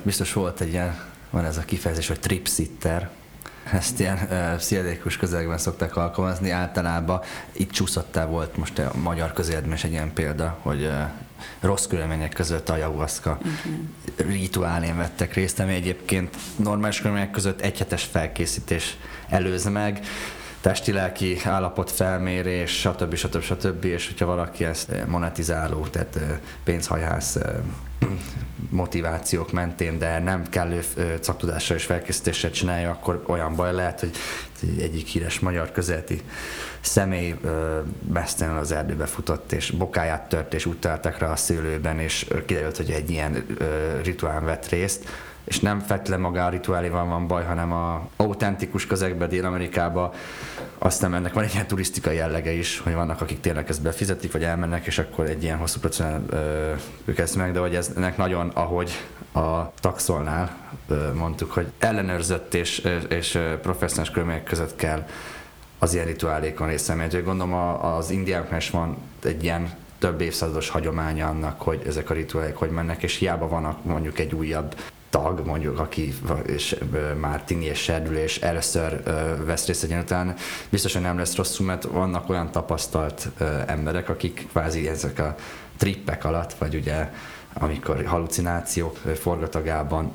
[0.02, 0.98] biztos volt egy ilyen,
[1.30, 3.10] van ez a kifejezés, hogy tripsitter,
[3.72, 7.20] ezt ilyen uh, szélékus közegben szokták alkalmazni általában.
[7.52, 10.92] Itt csúszottá volt most a magyar közéletben is egy ilyen példa, hogy uh,
[11.60, 14.32] rossz körülmények között a ayahuasca uh-huh.
[14.32, 18.96] rituálén vettek részt, ami egyébként normális körülmények között egyhetes felkészítés
[19.28, 20.00] előz meg
[20.60, 23.14] testi-lelki állapot felmérés, stb.
[23.14, 23.42] stb.
[23.42, 23.84] stb.
[23.84, 26.18] És hogyha valaki ezt monetizáló, tehát
[26.64, 27.38] pénzhajász
[28.74, 30.80] motivációk mentén, de nem kellő
[31.20, 34.12] szaktudással és felkészítéssel csinálja, akkor olyan baj lehet, hogy
[34.78, 36.22] egyik híres magyar közéleti
[36.80, 37.34] személy
[38.12, 40.76] mesztelenül az erdőbe futott, és bokáját tört, és úgy
[41.18, 43.46] rá a szőlőben, és kiderült, hogy egy ilyen
[44.02, 45.08] rituálon vett részt,
[45.44, 50.10] és nem feltétlenül maga a rituáléval van baj, hanem a autentikus közegben, Dél-Amerikában,
[50.78, 54.42] aztán ennek van egy ilyen turisztikai jellege is, hogy vannak, akik tényleg ezt befizetik, vagy
[54.42, 56.26] elmennek, és akkor egy ilyen hosszú procedúrán
[57.04, 58.90] ők ezt meg, de hogy ez, ennek nagyon, ahogy
[59.32, 60.56] a taxolnál
[60.88, 65.06] ö, mondtuk, hogy ellenőrzött és, és professzionális körülmények között kell
[65.78, 67.22] az ilyen rituálékon részt venni.
[67.22, 72.56] Gondolom az indiáknál is van egy ilyen több évszázados hagyománya annak, hogy ezek a rituálek
[72.56, 74.74] hogy mennek, és hiába vannak mondjuk egy újabb
[75.14, 76.14] tag, mondjuk, aki
[76.46, 76.76] és,
[77.20, 79.02] már tini és serdül, és először
[79.44, 80.34] vesz részt egy után,
[80.70, 83.28] biztos, hogy nem lesz rosszul, mert vannak olyan tapasztalt
[83.66, 85.34] emberek, akik kvázi ezek a
[85.76, 87.10] trippek alatt, vagy ugye
[87.52, 90.10] amikor halucinációk forgatagában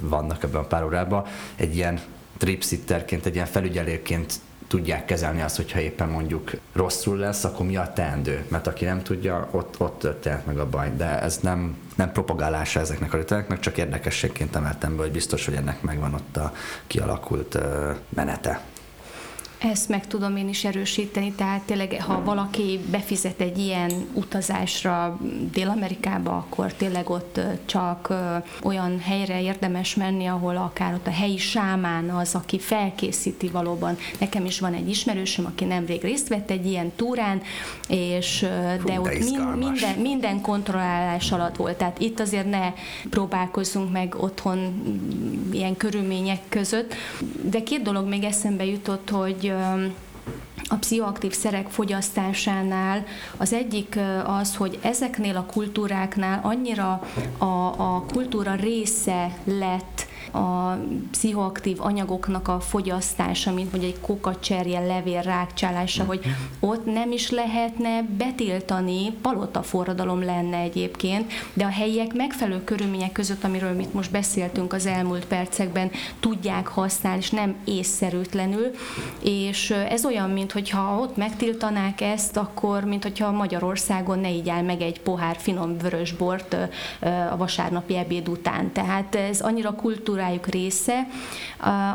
[0.00, 1.24] vannak ebben a pár órában,
[1.56, 2.00] egy ilyen
[2.38, 4.34] tripsitterként, egy ilyen felügyelőként
[4.70, 8.44] tudják kezelni azt, hogyha éppen mondjuk rosszul lesz, akkor mi a teendő?
[8.48, 10.92] Mert aki nem tudja, ott, ott történt meg a baj.
[10.96, 15.54] De ez nem, nem propagálása ezeknek a rituáloknak, csak érdekességként emeltem be, hogy biztos, hogy
[15.54, 16.52] ennek megvan ott a
[16.86, 17.58] kialakult
[18.08, 18.60] menete.
[19.60, 25.18] Ezt meg tudom én is erősíteni, tehát tényleg, ha valaki befizet egy ilyen utazásra
[25.52, 28.12] Dél-Amerikába, akkor tényleg ott csak
[28.62, 33.96] olyan helyre érdemes menni, ahol akár ott a helyi sámán az, aki felkészíti valóban.
[34.18, 37.42] Nekem is van egy ismerősöm, aki nemrég részt vett egy ilyen túrán,
[37.88, 38.46] és
[38.80, 41.76] Hú, de ott min, minden, minden kontrollálás alatt volt.
[41.76, 42.72] Tehát itt azért ne
[43.10, 44.82] próbálkozzunk meg otthon
[45.52, 46.94] ilyen körülmények között.
[47.42, 49.49] De két dolog még eszembe jutott, hogy
[50.68, 53.04] a pszichoaktív szerek fogyasztásánál
[53.36, 57.02] az egyik az, hogy ezeknél a kultúráknál annyira
[57.38, 57.44] a,
[57.94, 60.78] a kultúra része lett a
[61.10, 66.20] pszichoaktív anyagoknak a fogyasztása, mint hogy egy kokacserje levél rákcsálása, hogy
[66.60, 73.44] ott nem is lehetne betiltani, palota forradalom lenne egyébként, de a helyiek megfelelő körülmények között,
[73.44, 78.70] amiről mit most beszéltünk az elmúlt percekben, tudják használni, és nem észszerűtlenül,
[79.22, 84.80] és ez olyan, mint hogyha ott megtiltanák ezt, akkor, mint hogyha Magyarországon ne áll meg
[84.80, 86.56] egy pohár finom vörösbort
[87.30, 88.72] a vasárnapi ebéd után.
[88.72, 91.06] Tehát ez annyira kultúra kultúrájuk része.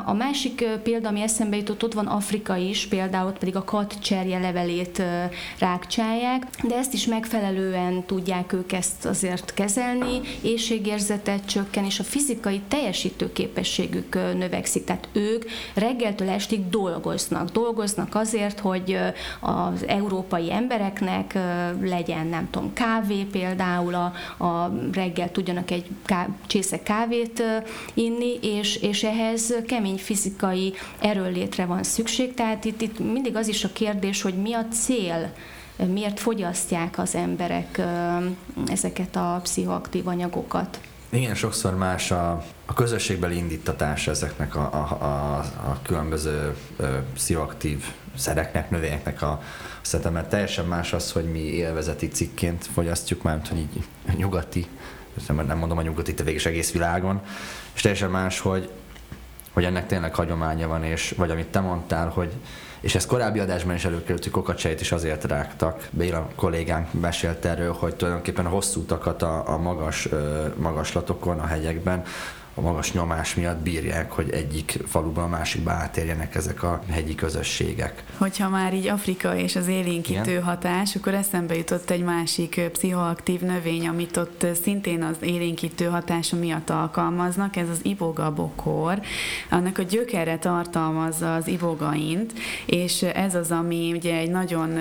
[0.06, 3.96] A másik példa, ami eszembe jutott, ott van Afrika is, például ott pedig a kat
[4.02, 5.02] cserje levelét
[5.60, 12.62] rákcsálják, de ezt is megfelelően tudják ők ezt azért kezelni, éjségérzetet csökken, és a fizikai
[12.68, 14.84] teljesítő képességük növekszik.
[14.84, 17.52] Tehát ők reggeltől estig dolgoznak.
[17.52, 18.98] Dolgoznak azért, hogy
[19.40, 21.38] az európai embereknek
[21.82, 24.14] legyen, nem tudom, kávé például, a,
[24.46, 27.44] a reggel tudjanak egy ká, csésze kávét
[27.94, 32.34] inni, inni, és, és ehhez kemény fizikai erőlétre van szükség.
[32.34, 35.34] Tehát itt, itt mindig az is a kérdés, hogy mi a cél,
[35.94, 37.82] miért fogyasztják az emberek
[38.68, 40.80] ezeket a pszichoaktív anyagokat.
[41.10, 45.38] Igen, sokszor más a, a közösségbeli indítatás ezeknek a, a, a,
[45.70, 47.84] a különböző ö, pszichoaktív
[48.18, 49.42] szereknek, növényeknek a
[49.82, 53.84] szerintem, mert teljesen más az, hogy mi élvezeti cikként fogyasztjuk, mert hogy így
[54.18, 54.66] nyugati,
[55.28, 57.22] nem mondom a nyugati, de végig egész világon,
[57.74, 58.70] és teljesen más, hogy
[59.56, 62.32] hogy ennek tényleg hagyománya van, és vagy amit te mondtál, hogy
[62.80, 65.88] és ez korábbi adásban is előkerült, hogy kokacsejt is azért rágtak.
[65.92, 70.08] Béla kollégánk mesélt erről, hogy tulajdonképpen a hosszú utakat a, a magas
[70.56, 72.04] magaslatokon, a hegyekben
[72.58, 78.04] a magas nyomás miatt bírják, hogy egyik faluban a másikba átérjenek ezek a hegyi közösségek.
[78.18, 80.44] Hogyha már így Afrika és az élénkítő Igen?
[80.44, 86.70] hatás, akkor eszembe jutott egy másik pszichoaktív növény, amit ott szintén az élénkítő hatása miatt
[86.70, 89.02] alkalmaznak, ez az ibogabokor.
[89.50, 92.34] Annak a gyökere tartalmazza az ibogaint,
[92.66, 94.78] és ez az, ami ugye egy nagyon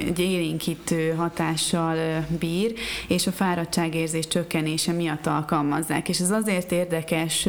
[0.00, 2.74] egy élénkítő hatással bír,
[3.08, 6.08] és a fáradtságérzés csökkenése miatt alkalmazzák.
[6.08, 7.48] És ez azért érdekes, érdekes,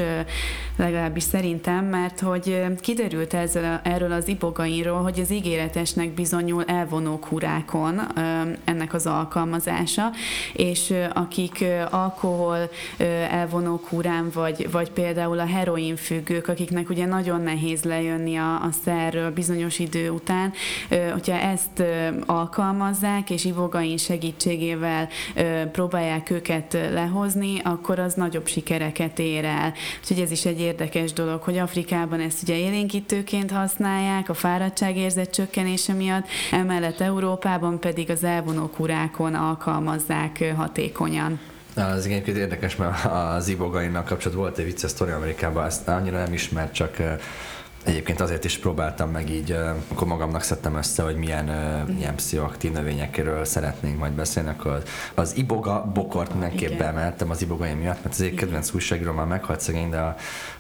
[0.77, 8.01] legalábbis szerintem, mert hogy kiderült ezzel, erről az ibogainról, hogy az ígéretesnek bizonyul elvonó kurákon
[8.63, 10.11] ennek az alkalmazása,
[10.53, 12.69] és akik alkohol
[13.29, 18.69] elvonó kurán, vagy, vagy például a heroin függők, akiknek ugye nagyon nehéz lejönni a, a
[18.83, 20.53] szerről bizonyos idő után,
[21.11, 21.83] hogyha ezt
[22.25, 25.07] alkalmazzák, és ibogain segítségével
[25.71, 29.73] próbálják őket lehozni, akkor az nagyobb sikereket ér el el.
[29.99, 35.93] Úgyhogy ez is egy érdekes dolog, hogy Afrikában ezt ugye élénkítőként használják, a fáradtságérzet csökkenése
[35.93, 41.39] miatt, emellett Európában pedig az elvonó kurákon alkalmazzák hatékonyan.
[41.75, 46.33] Az egyébként érdekes, mert az ibogainnal kapcsolatban volt egy vicces sztori Amerikában, ezt annyira nem
[46.33, 46.97] ismert, csak
[47.83, 49.51] Egyébként azért is próbáltam meg így,
[49.87, 51.45] akkor magamnak szedtem össze, hogy milyen,
[51.95, 58.03] milyen pszichoaktív növényekről szeretnénk majd beszélni, akkor az iboga bokort mindenképp beemeltem az ibogai miatt,
[58.03, 60.15] mert az egy kedvenc újságíró már meghalt szegény, de a,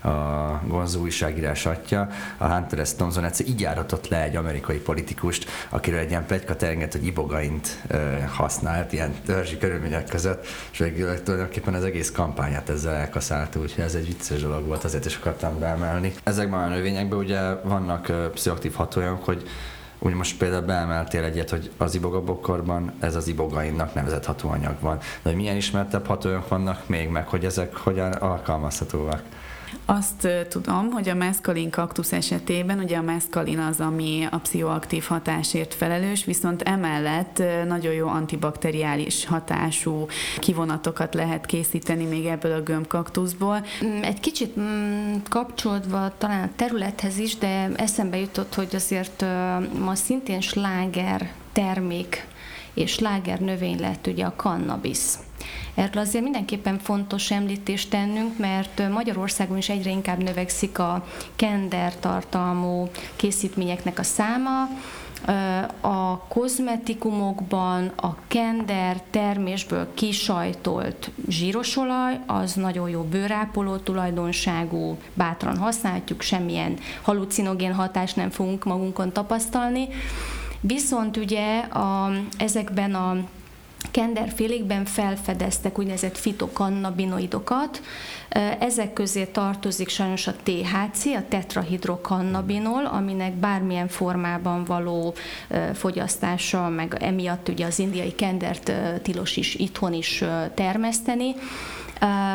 [0.07, 2.07] a Gonzó újságírás atya,
[2.37, 2.93] a Hunter S.
[2.93, 7.83] Thompson egyszer így járatott le egy amerikai politikust, akiről egy ilyen plegyka terengett, hogy ibogaint
[8.33, 10.77] használt, ilyen törzsi körülmények között, és
[11.23, 15.59] tulajdonképpen az egész kampányát ezzel elkaszálta, úgyhogy ez egy vicces dolog volt, azért is akartam
[15.59, 16.13] beemelni.
[16.23, 16.67] Ezekben a
[17.07, 19.43] növényekben ugye vannak pszichoaktív hatóanyagok, hogy
[19.99, 24.97] úgy most például beemeltél egyet, hogy az ibogabokorban ez az ibogainnak nevezett hatóanyag van.
[24.97, 29.21] De hogy milyen ismertebb hatóanyagok vannak még meg, hogy ezek hogyan alkalmazhatóak?
[29.85, 35.73] Azt tudom, hogy a meszkalin kaktusz esetében, ugye a meszkalin az, ami a pszichoaktív hatásért
[35.73, 40.05] felelős, viszont emellett nagyon jó antibakteriális hatású
[40.39, 43.65] kivonatokat lehet készíteni még ebből a gömbkaktuszból.
[43.85, 49.25] Mm, egy kicsit mm, kapcsolódva talán a területhez is, de eszembe jutott, hogy azért
[49.79, 52.27] ma szintén sláger termék
[52.77, 55.19] és sláger növény lett ugye a kannabisz.
[55.75, 61.05] Erről azért mindenképpen fontos említést tennünk, mert Magyarországon is egyre inkább növekszik a
[61.35, 64.69] kender tartalmú készítményeknek a száma,
[65.81, 76.77] a kozmetikumokban a kender termésből kisajtolt zsírosolaj, az nagyon jó bőrápoló tulajdonságú, bátran használhatjuk, semmilyen
[77.01, 79.87] halucinogén hatást nem fogunk magunkon tapasztalni.
[80.61, 83.17] Viszont ugye a, ezekben a
[83.91, 87.81] kenderfélékben felfedeztek úgynevezett fitokannabinoidokat.
[88.59, 95.13] Ezek közé tartozik sajnos a THC, a tetrahidrokannabinol, aminek bármilyen formában való
[95.73, 101.35] fogyasztása, meg emiatt ugye az indiai kendert tilos is itthon is termeszteni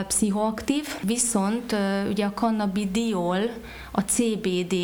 [0.07, 1.77] pszichoaktív, viszont
[2.11, 3.39] ugye a cannabidiol,
[3.91, 4.75] a CBD,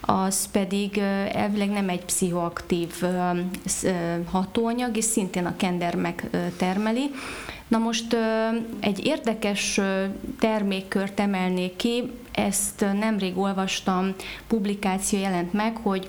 [0.00, 0.98] az pedig
[1.32, 3.02] elvileg nem egy pszichoaktív
[4.30, 7.10] hatóanyag, és szintén a kender megtermeli.
[7.68, 8.16] Na most
[8.80, 9.80] egy érdekes
[10.38, 14.14] termékkört emelnék ki, ezt nemrég olvastam,
[14.46, 16.08] publikáció jelent meg, hogy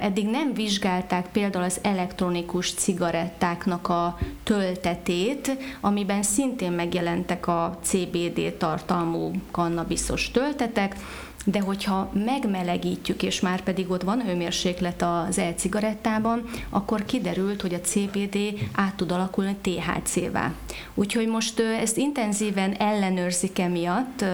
[0.00, 9.32] Eddig nem vizsgálták például az elektronikus cigarettáknak a töltetét, amiben szintén megjelentek a CBD tartalmú
[9.50, 10.96] kannabiszos töltetek,
[11.44, 17.80] de hogyha megmelegítjük, és már pedig ott van hőmérséklet az e-cigarettában, akkor kiderült, hogy a
[17.80, 18.38] CBD
[18.72, 20.52] át tud alakulni THC-vá.
[20.94, 24.24] Úgyhogy most ezt intenzíven ellenőrzik emiatt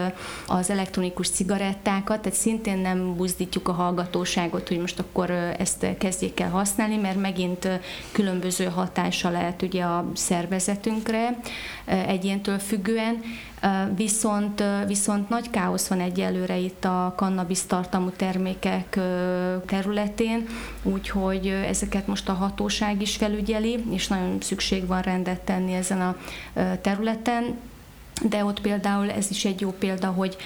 [0.46, 6.50] az elektronikus cigarettákat, tehát szintén nem buzdítjuk a hallgatóságot, hogy most akkor ezt kezdjék el
[6.50, 7.68] használni, mert megint
[8.12, 11.38] különböző hatása lehet ugye a szervezetünkre
[11.84, 13.22] egyéntől függően,
[13.96, 18.98] viszont, viszont nagy káosz van egyelőre itt a kannabisz tartalmú termékek
[19.66, 20.46] területén,
[20.82, 26.16] úgyhogy ezeket most a hatóság is felügyeli, és nagyon szükség van rendet tenni ezen a
[26.80, 27.56] területen
[28.22, 30.36] de ott például ez is egy jó példa, hogy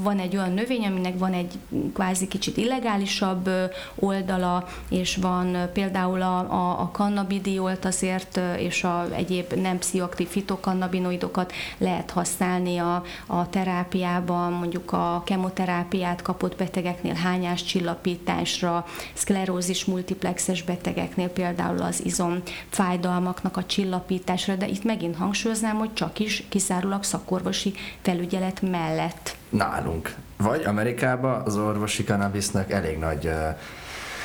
[0.00, 1.58] van egy olyan növény, aminek van egy
[1.94, 3.50] kvázi kicsit illegálisabb
[3.94, 11.52] oldala, és van például a, a, a kannabidiolt azért, és a egyéb nem pszichoaktív fitokannabinoidokat
[11.78, 21.28] lehet használni a, a terápiában, mondjuk a kemoterápiát kapott betegeknél hányás csillapításra, szklerózis multiplexes betegeknél
[21.28, 27.74] például az izom fájdalmaknak a csillapításra, de itt megint hangsúlyoznám, hogy csak is kizárólag szakorvosi
[28.02, 29.36] felügyelet mellett.
[29.48, 30.14] Nálunk.
[30.36, 33.30] Vagy Amerikában az orvosi kannabisznak elég nagy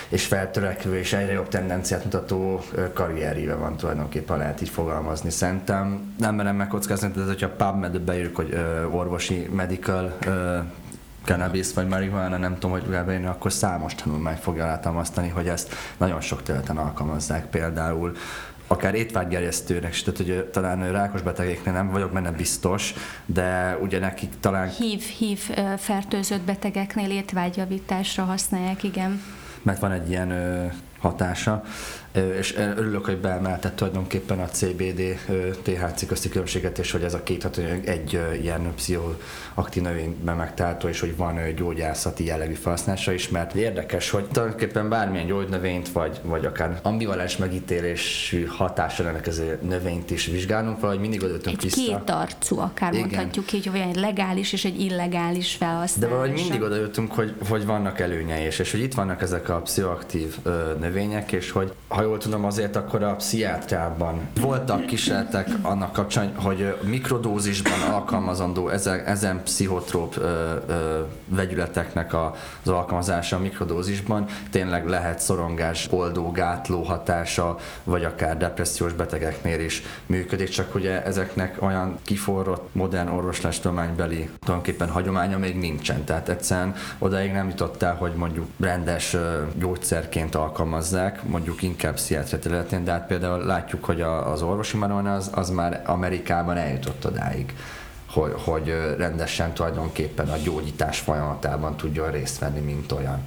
[0.10, 2.62] és feltörekvő és egyre jobb tendenciát mutató
[2.94, 5.30] karrieríve van tulajdonképpen, lehet így fogalmazni.
[5.30, 10.18] Szerintem nem merem megkockázni, de hogyha PubMed beírjuk, hogy orvosi medical
[11.24, 16.22] cannabis vagy marihuana, nem tudom, hogy beírni, akkor számos tanulmány fogja alátámasztani, hogy ezt nagyon
[16.22, 17.46] sok területen alkalmazzák.
[17.46, 18.16] Például
[18.68, 22.94] akár étvágygerjesztőnek, tehát hogy talán rákos betegeknél nem vagyok benne biztos,
[23.26, 24.70] de ugye nekik talán...
[24.70, 25.40] Hív, hív
[25.78, 29.22] fertőzött betegeknél étvágyjavításra használják, igen.
[29.62, 30.34] Mert van egy ilyen
[31.00, 31.64] hatása
[32.16, 35.02] és örülök, hogy beemeltett tulajdonképpen a CBD
[35.62, 41.00] THC közti különbséget, és hogy ez a két hat egy ilyen pszichoaktív növényben megtalálható, és
[41.00, 46.80] hogy van gyógyászati jellegű felhasználása is, mert érdekes, hogy tulajdonképpen bármilyen gyógynövényt, vagy, vagy akár
[46.84, 51.82] ambivalens megítélésű hatása rendelkező növényt is vizsgálunk, valahogy mindig adottunk vissza.
[51.82, 53.08] Két arcú, akár Igen.
[53.08, 55.94] mondhatjuk így, hogy egy legális és egy illegális felhasználás.
[56.00, 59.50] De valahogy mindig oda jöttünk, hogy, hogy vannak előnyei, és, és hogy itt vannak ezek
[59.50, 60.36] a pszichoaktív
[60.80, 66.78] növények, és hogy ha jól tudom, azért akkor a pszichiátriában voltak kísérletek annak kapcsán, hogy
[66.82, 75.88] mikrodózisban alkalmazandó ezen, ezen pszichotróp ö, ö, vegyületeknek az alkalmazása a mikrodózisban tényleg lehet szorongás,
[75.92, 83.10] oldó, gátló hatása, vagy akár depressziós betegeknél is működik, csak ugye ezeknek olyan kiforrott modern
[83.10, 86.04] orvoslástudománybeli tulajdonképpen hagyománya még nincsen.
[86.04, 89.18] Tehát egyszerűen odaig nem jutott hogy mondjuk rendes
[89.56, 95.30] gyógyszerként alkalmazzák, mondjuk inkább pszichiátria területén, de hát például látjuk, hogy az orvosi marihuana az,
[95.34, 97.56] az már Amerikában eljutott odáig,
[98.10, 103.20] hogy, hogy rendesen tulajdonképpen a gyógyítás folyamatában tudjon részt venni, mint olyan.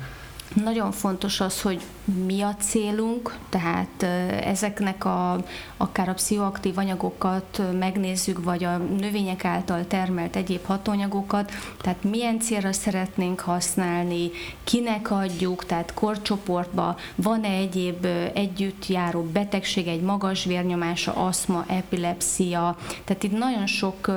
[0.64, 1.82] Nagyon fontos az, hogy
[2.14, 4.02] mi a célunk, tehát
[4.44, 5.44] ezeknek a,
[5.76, 12.72] akár a pszichoaktív anyagokat megnézzük, vagy a növények által termelt egyéb hatóanyagokat, tehát milyen célra
[12.72, 14.30] szeretnénk használni,
[14.64, 23.22] kinek adjuk, tehát korcsoportba van-e egyéb együtt járó betegség, egy magas vérnyomása, aszma, epilepsia, tehát
[23.22, 24.10] itt nagyon sok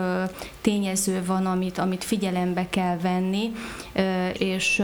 [0.61, 3.51] tényező van, amit, amit figyelembe kell venni,
[4.37, 4.75] és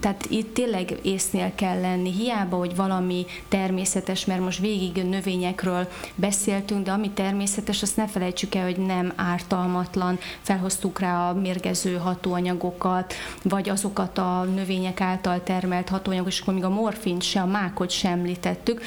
[0.00, 1.88] tehát itt tényleg észnél kell lenni.
[1.98, 8.54] Hiába, hogy valami természetes, mert most végig növényekről beszéltünk, de ami természetes, azt ne felejtsük
[8.54, 10.18] el, hogy nem ártalmatlan.
[10.40, 16.64] Felhoztuk rá a mérgező hatóanyagokat, vagy azokat a növények által termelt hatóanyagokat, és akkor még
[16.64, 18.82] a morfint se, a mákot sem említettük,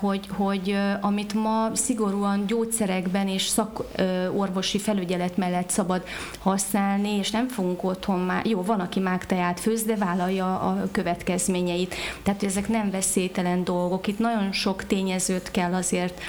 [0.00, 6.04] hogy, hogy amit ma szigorúan gyógyszerekben és szakorvosi felügyelet mellett szabad
[6.38, 11.94] használni, és nem fogunk otthon már, jó, van, aki mágteját főz, de vállalja a következményeit.
[12.22, 14.06] Tehát, hogy ezek nem veszélytelen dolgok.
[14.06, 16.22] Itt nagyon sok tényezőt kell azért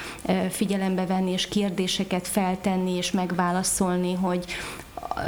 [0.50, 4.44] figyelembe venni, és kérdéseket feltenni, és megválaszolni, hogy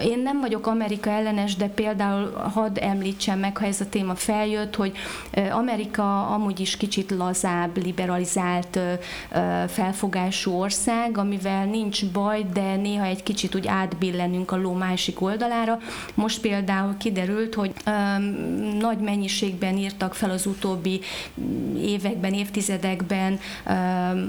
[0.02, 4.76] én nem vagyok Amerika ellenes, de például hadd említsem meg, ha ez a téma feljött,
[4.76, 4.92] hogy
[5.52, 8.78] Amerika amúgy is kicsit lazább, liberalizált
[9.68, 15.78] felfogású ország, amivel nincs baj, de néha egy kicsit úgy átbillenünk a ló másik oldalára.
[16.14, 17.72] Most például kiderült, hogy
[18.78, 21.00] nagy mennyiségben írtak fel az utóbbi
[21.76, 23.38] években, évtizedekben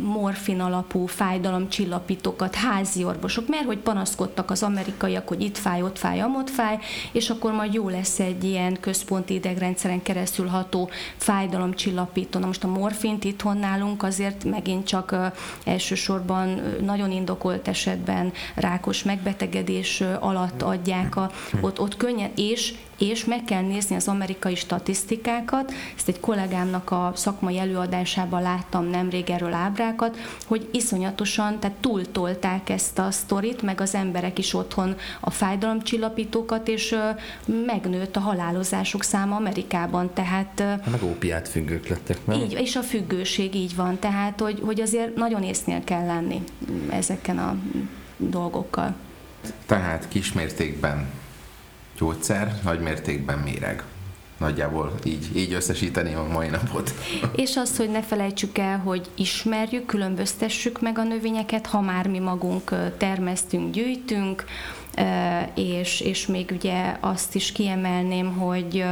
[0.03, 6.21] morfin alapú fájdalomcsillapítókat házi orvosok, mert hogy panaszkodtak az amerikaiak, hogy itt fáj, ott fáj,
[6.21, 6.79] amott fáj,
[7.11, 12.39] és akkor majd jó lesz egy ilyen központi idegrendszeren keresztül ható fájdalomcsillapító.
[12.39, 15.15] Na most a morfint itthon nálunk azért megint csak
[15.63, 21.31] elsősorban nagyon indokolt esetben rákos megbetegedés alatt adják, a,
[21.61, 27.11] ott, ott könnyen, és és meg kell nézni az amerikai statisztikákat, ezt egy kollégámnak a
[27.15, 33.95] szakmai előadásában láttam nemrég erről ábrákat, hogy iszonyatosan, tehát túltolták ezt a sztorit, meg az
[33.95, 36.95] emberek is otthon a fájdalomcsillapítókat, és
[37.65, 40.63] megnőtt a halálozások száma Amerikában, tehát...
[40.91, 42.39] Meg ópiát függők lettek, nem?
[42.39, 46.43] Így, és a függőség így van, tehát hogy, hogy azért nagyon észnél kell lenni
[46.89, 47.55] ezeken a
[48.17, 48.95] dolgokkal.
[49.65, 51.20] Tehát kismértékben
[52.01, 53.83] gyógyszer, nagy mértékben méreg.
[54.37, 56.93] nagyjából így, így összesíteni a mai napot.
[57.35, 62.19] És az, hogy ne felejtsük el, hogy ismerjük, különböztessük meg a növényeket, ha már mi
[62.19, 64.45] magunk termesztünk, gyűjtünk,
[65.55, 68.83] és, és még ugye azt is kiemelném, hogy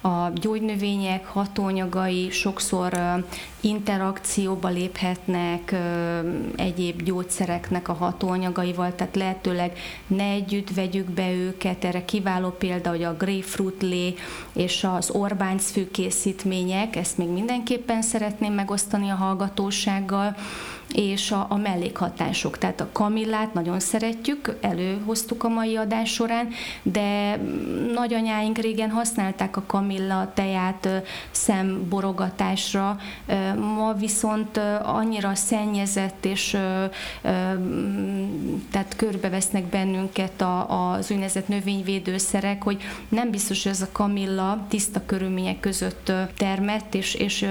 [0.00, 2.98] a gyógynövények hatóanyagai sokszor
[3.62, 5.74] interakcióba léphetnek
[6.56, 11.84] egyéb gyógyszereknek a hatóanyagaival, tehát lehetőleg ne együtt vegyük be őket.
[11.84, 14.14] Erre kiváló példa, hogy a grapefruit lé
[14.52, 20.36] és az orbánc készítmények, ezt még mindenképpen szeretném megosztani a hallgatósággal
[20.94, 22.58] és a, a mellékhatások.
[22.58, 26.48] Tehát a kamillát nagyon szeretjük, előhoztuk a mai adás során,
[26.82, 27.36] de
[27.94, 30.88] nagyanyáink régen használták a kamilla teját
[31.30, 32.98] szemborogatásra,
[33.58, 36.50] ma viszont annyira szennyezett, és
[38.70, 45.60] tehát körbevesznek bennünket az úgynevezett növényvédőszerek, hogy nem biztos, hogy ez a kamilla tiszta körülmények
[45.60, 47.46] között termett, és, és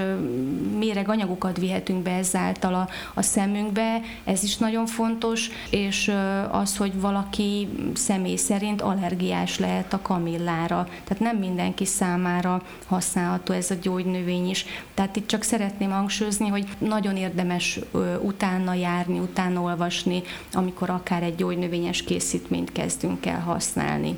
[0.78, 6.12] méreg anyagokat vihetünk be ezáltal a, a szemünkbe, ez is nagyon fontos, és
[6.50, 10.88] az, hogy valaki személy szerint allergiás lehet a kamillára.
[11.04, 14.66] Tehát nem mindenki számára használható ez a gyógynövény is.
[14.94, 17.80] Tehát itt csak szeretném hangsúlyozni, hogy nagyon érdemes
[18.20, 20.22] utána járni, utána olvasni,
[20.52, 24.14] amikor akár egy gyógynövényes készítményt kezdünk el használni.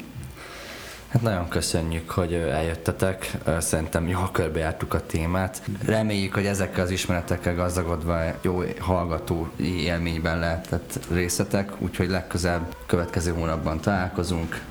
[1.08, 3.36] Hát nagyon köszönjük, hogy eljöttetek.
[3.58, 5.62] Szerintem jól körbejártuk a témát.
[5.84, 13.80] Reméljük, hogy ezekkel az ismeretekkel gazdagodva jó hallgató élményben lehetett részletek, úgyhogy legközelebb következő hónapban
[13.80, 14.64] találkozunk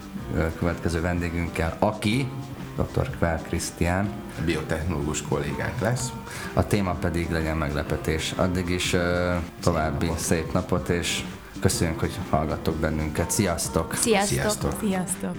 [0.58, 2.28] következő vendégünkkel, aki
[2.76, 3.10] dr.
[3.10, 4.23] Kvár Krisztián.
[4.46, 6.12] Biotechnológus kollégánk lesz.
[6.54, 8.34] A téma pedig legyen meglepetés.
[8.36, 9.02] Addig is uh,
[9.62, 11.24] további szép napot, és
[11.60, 13.32] Köszönjük, hogy hallgattok bennünket.
[13.32, 13.96] Sziasztok!
[13.96, 14.40] Sziasztok!
[14.40, 14.74] Sziasztok!
[14.80, 15.36] Sziasztok.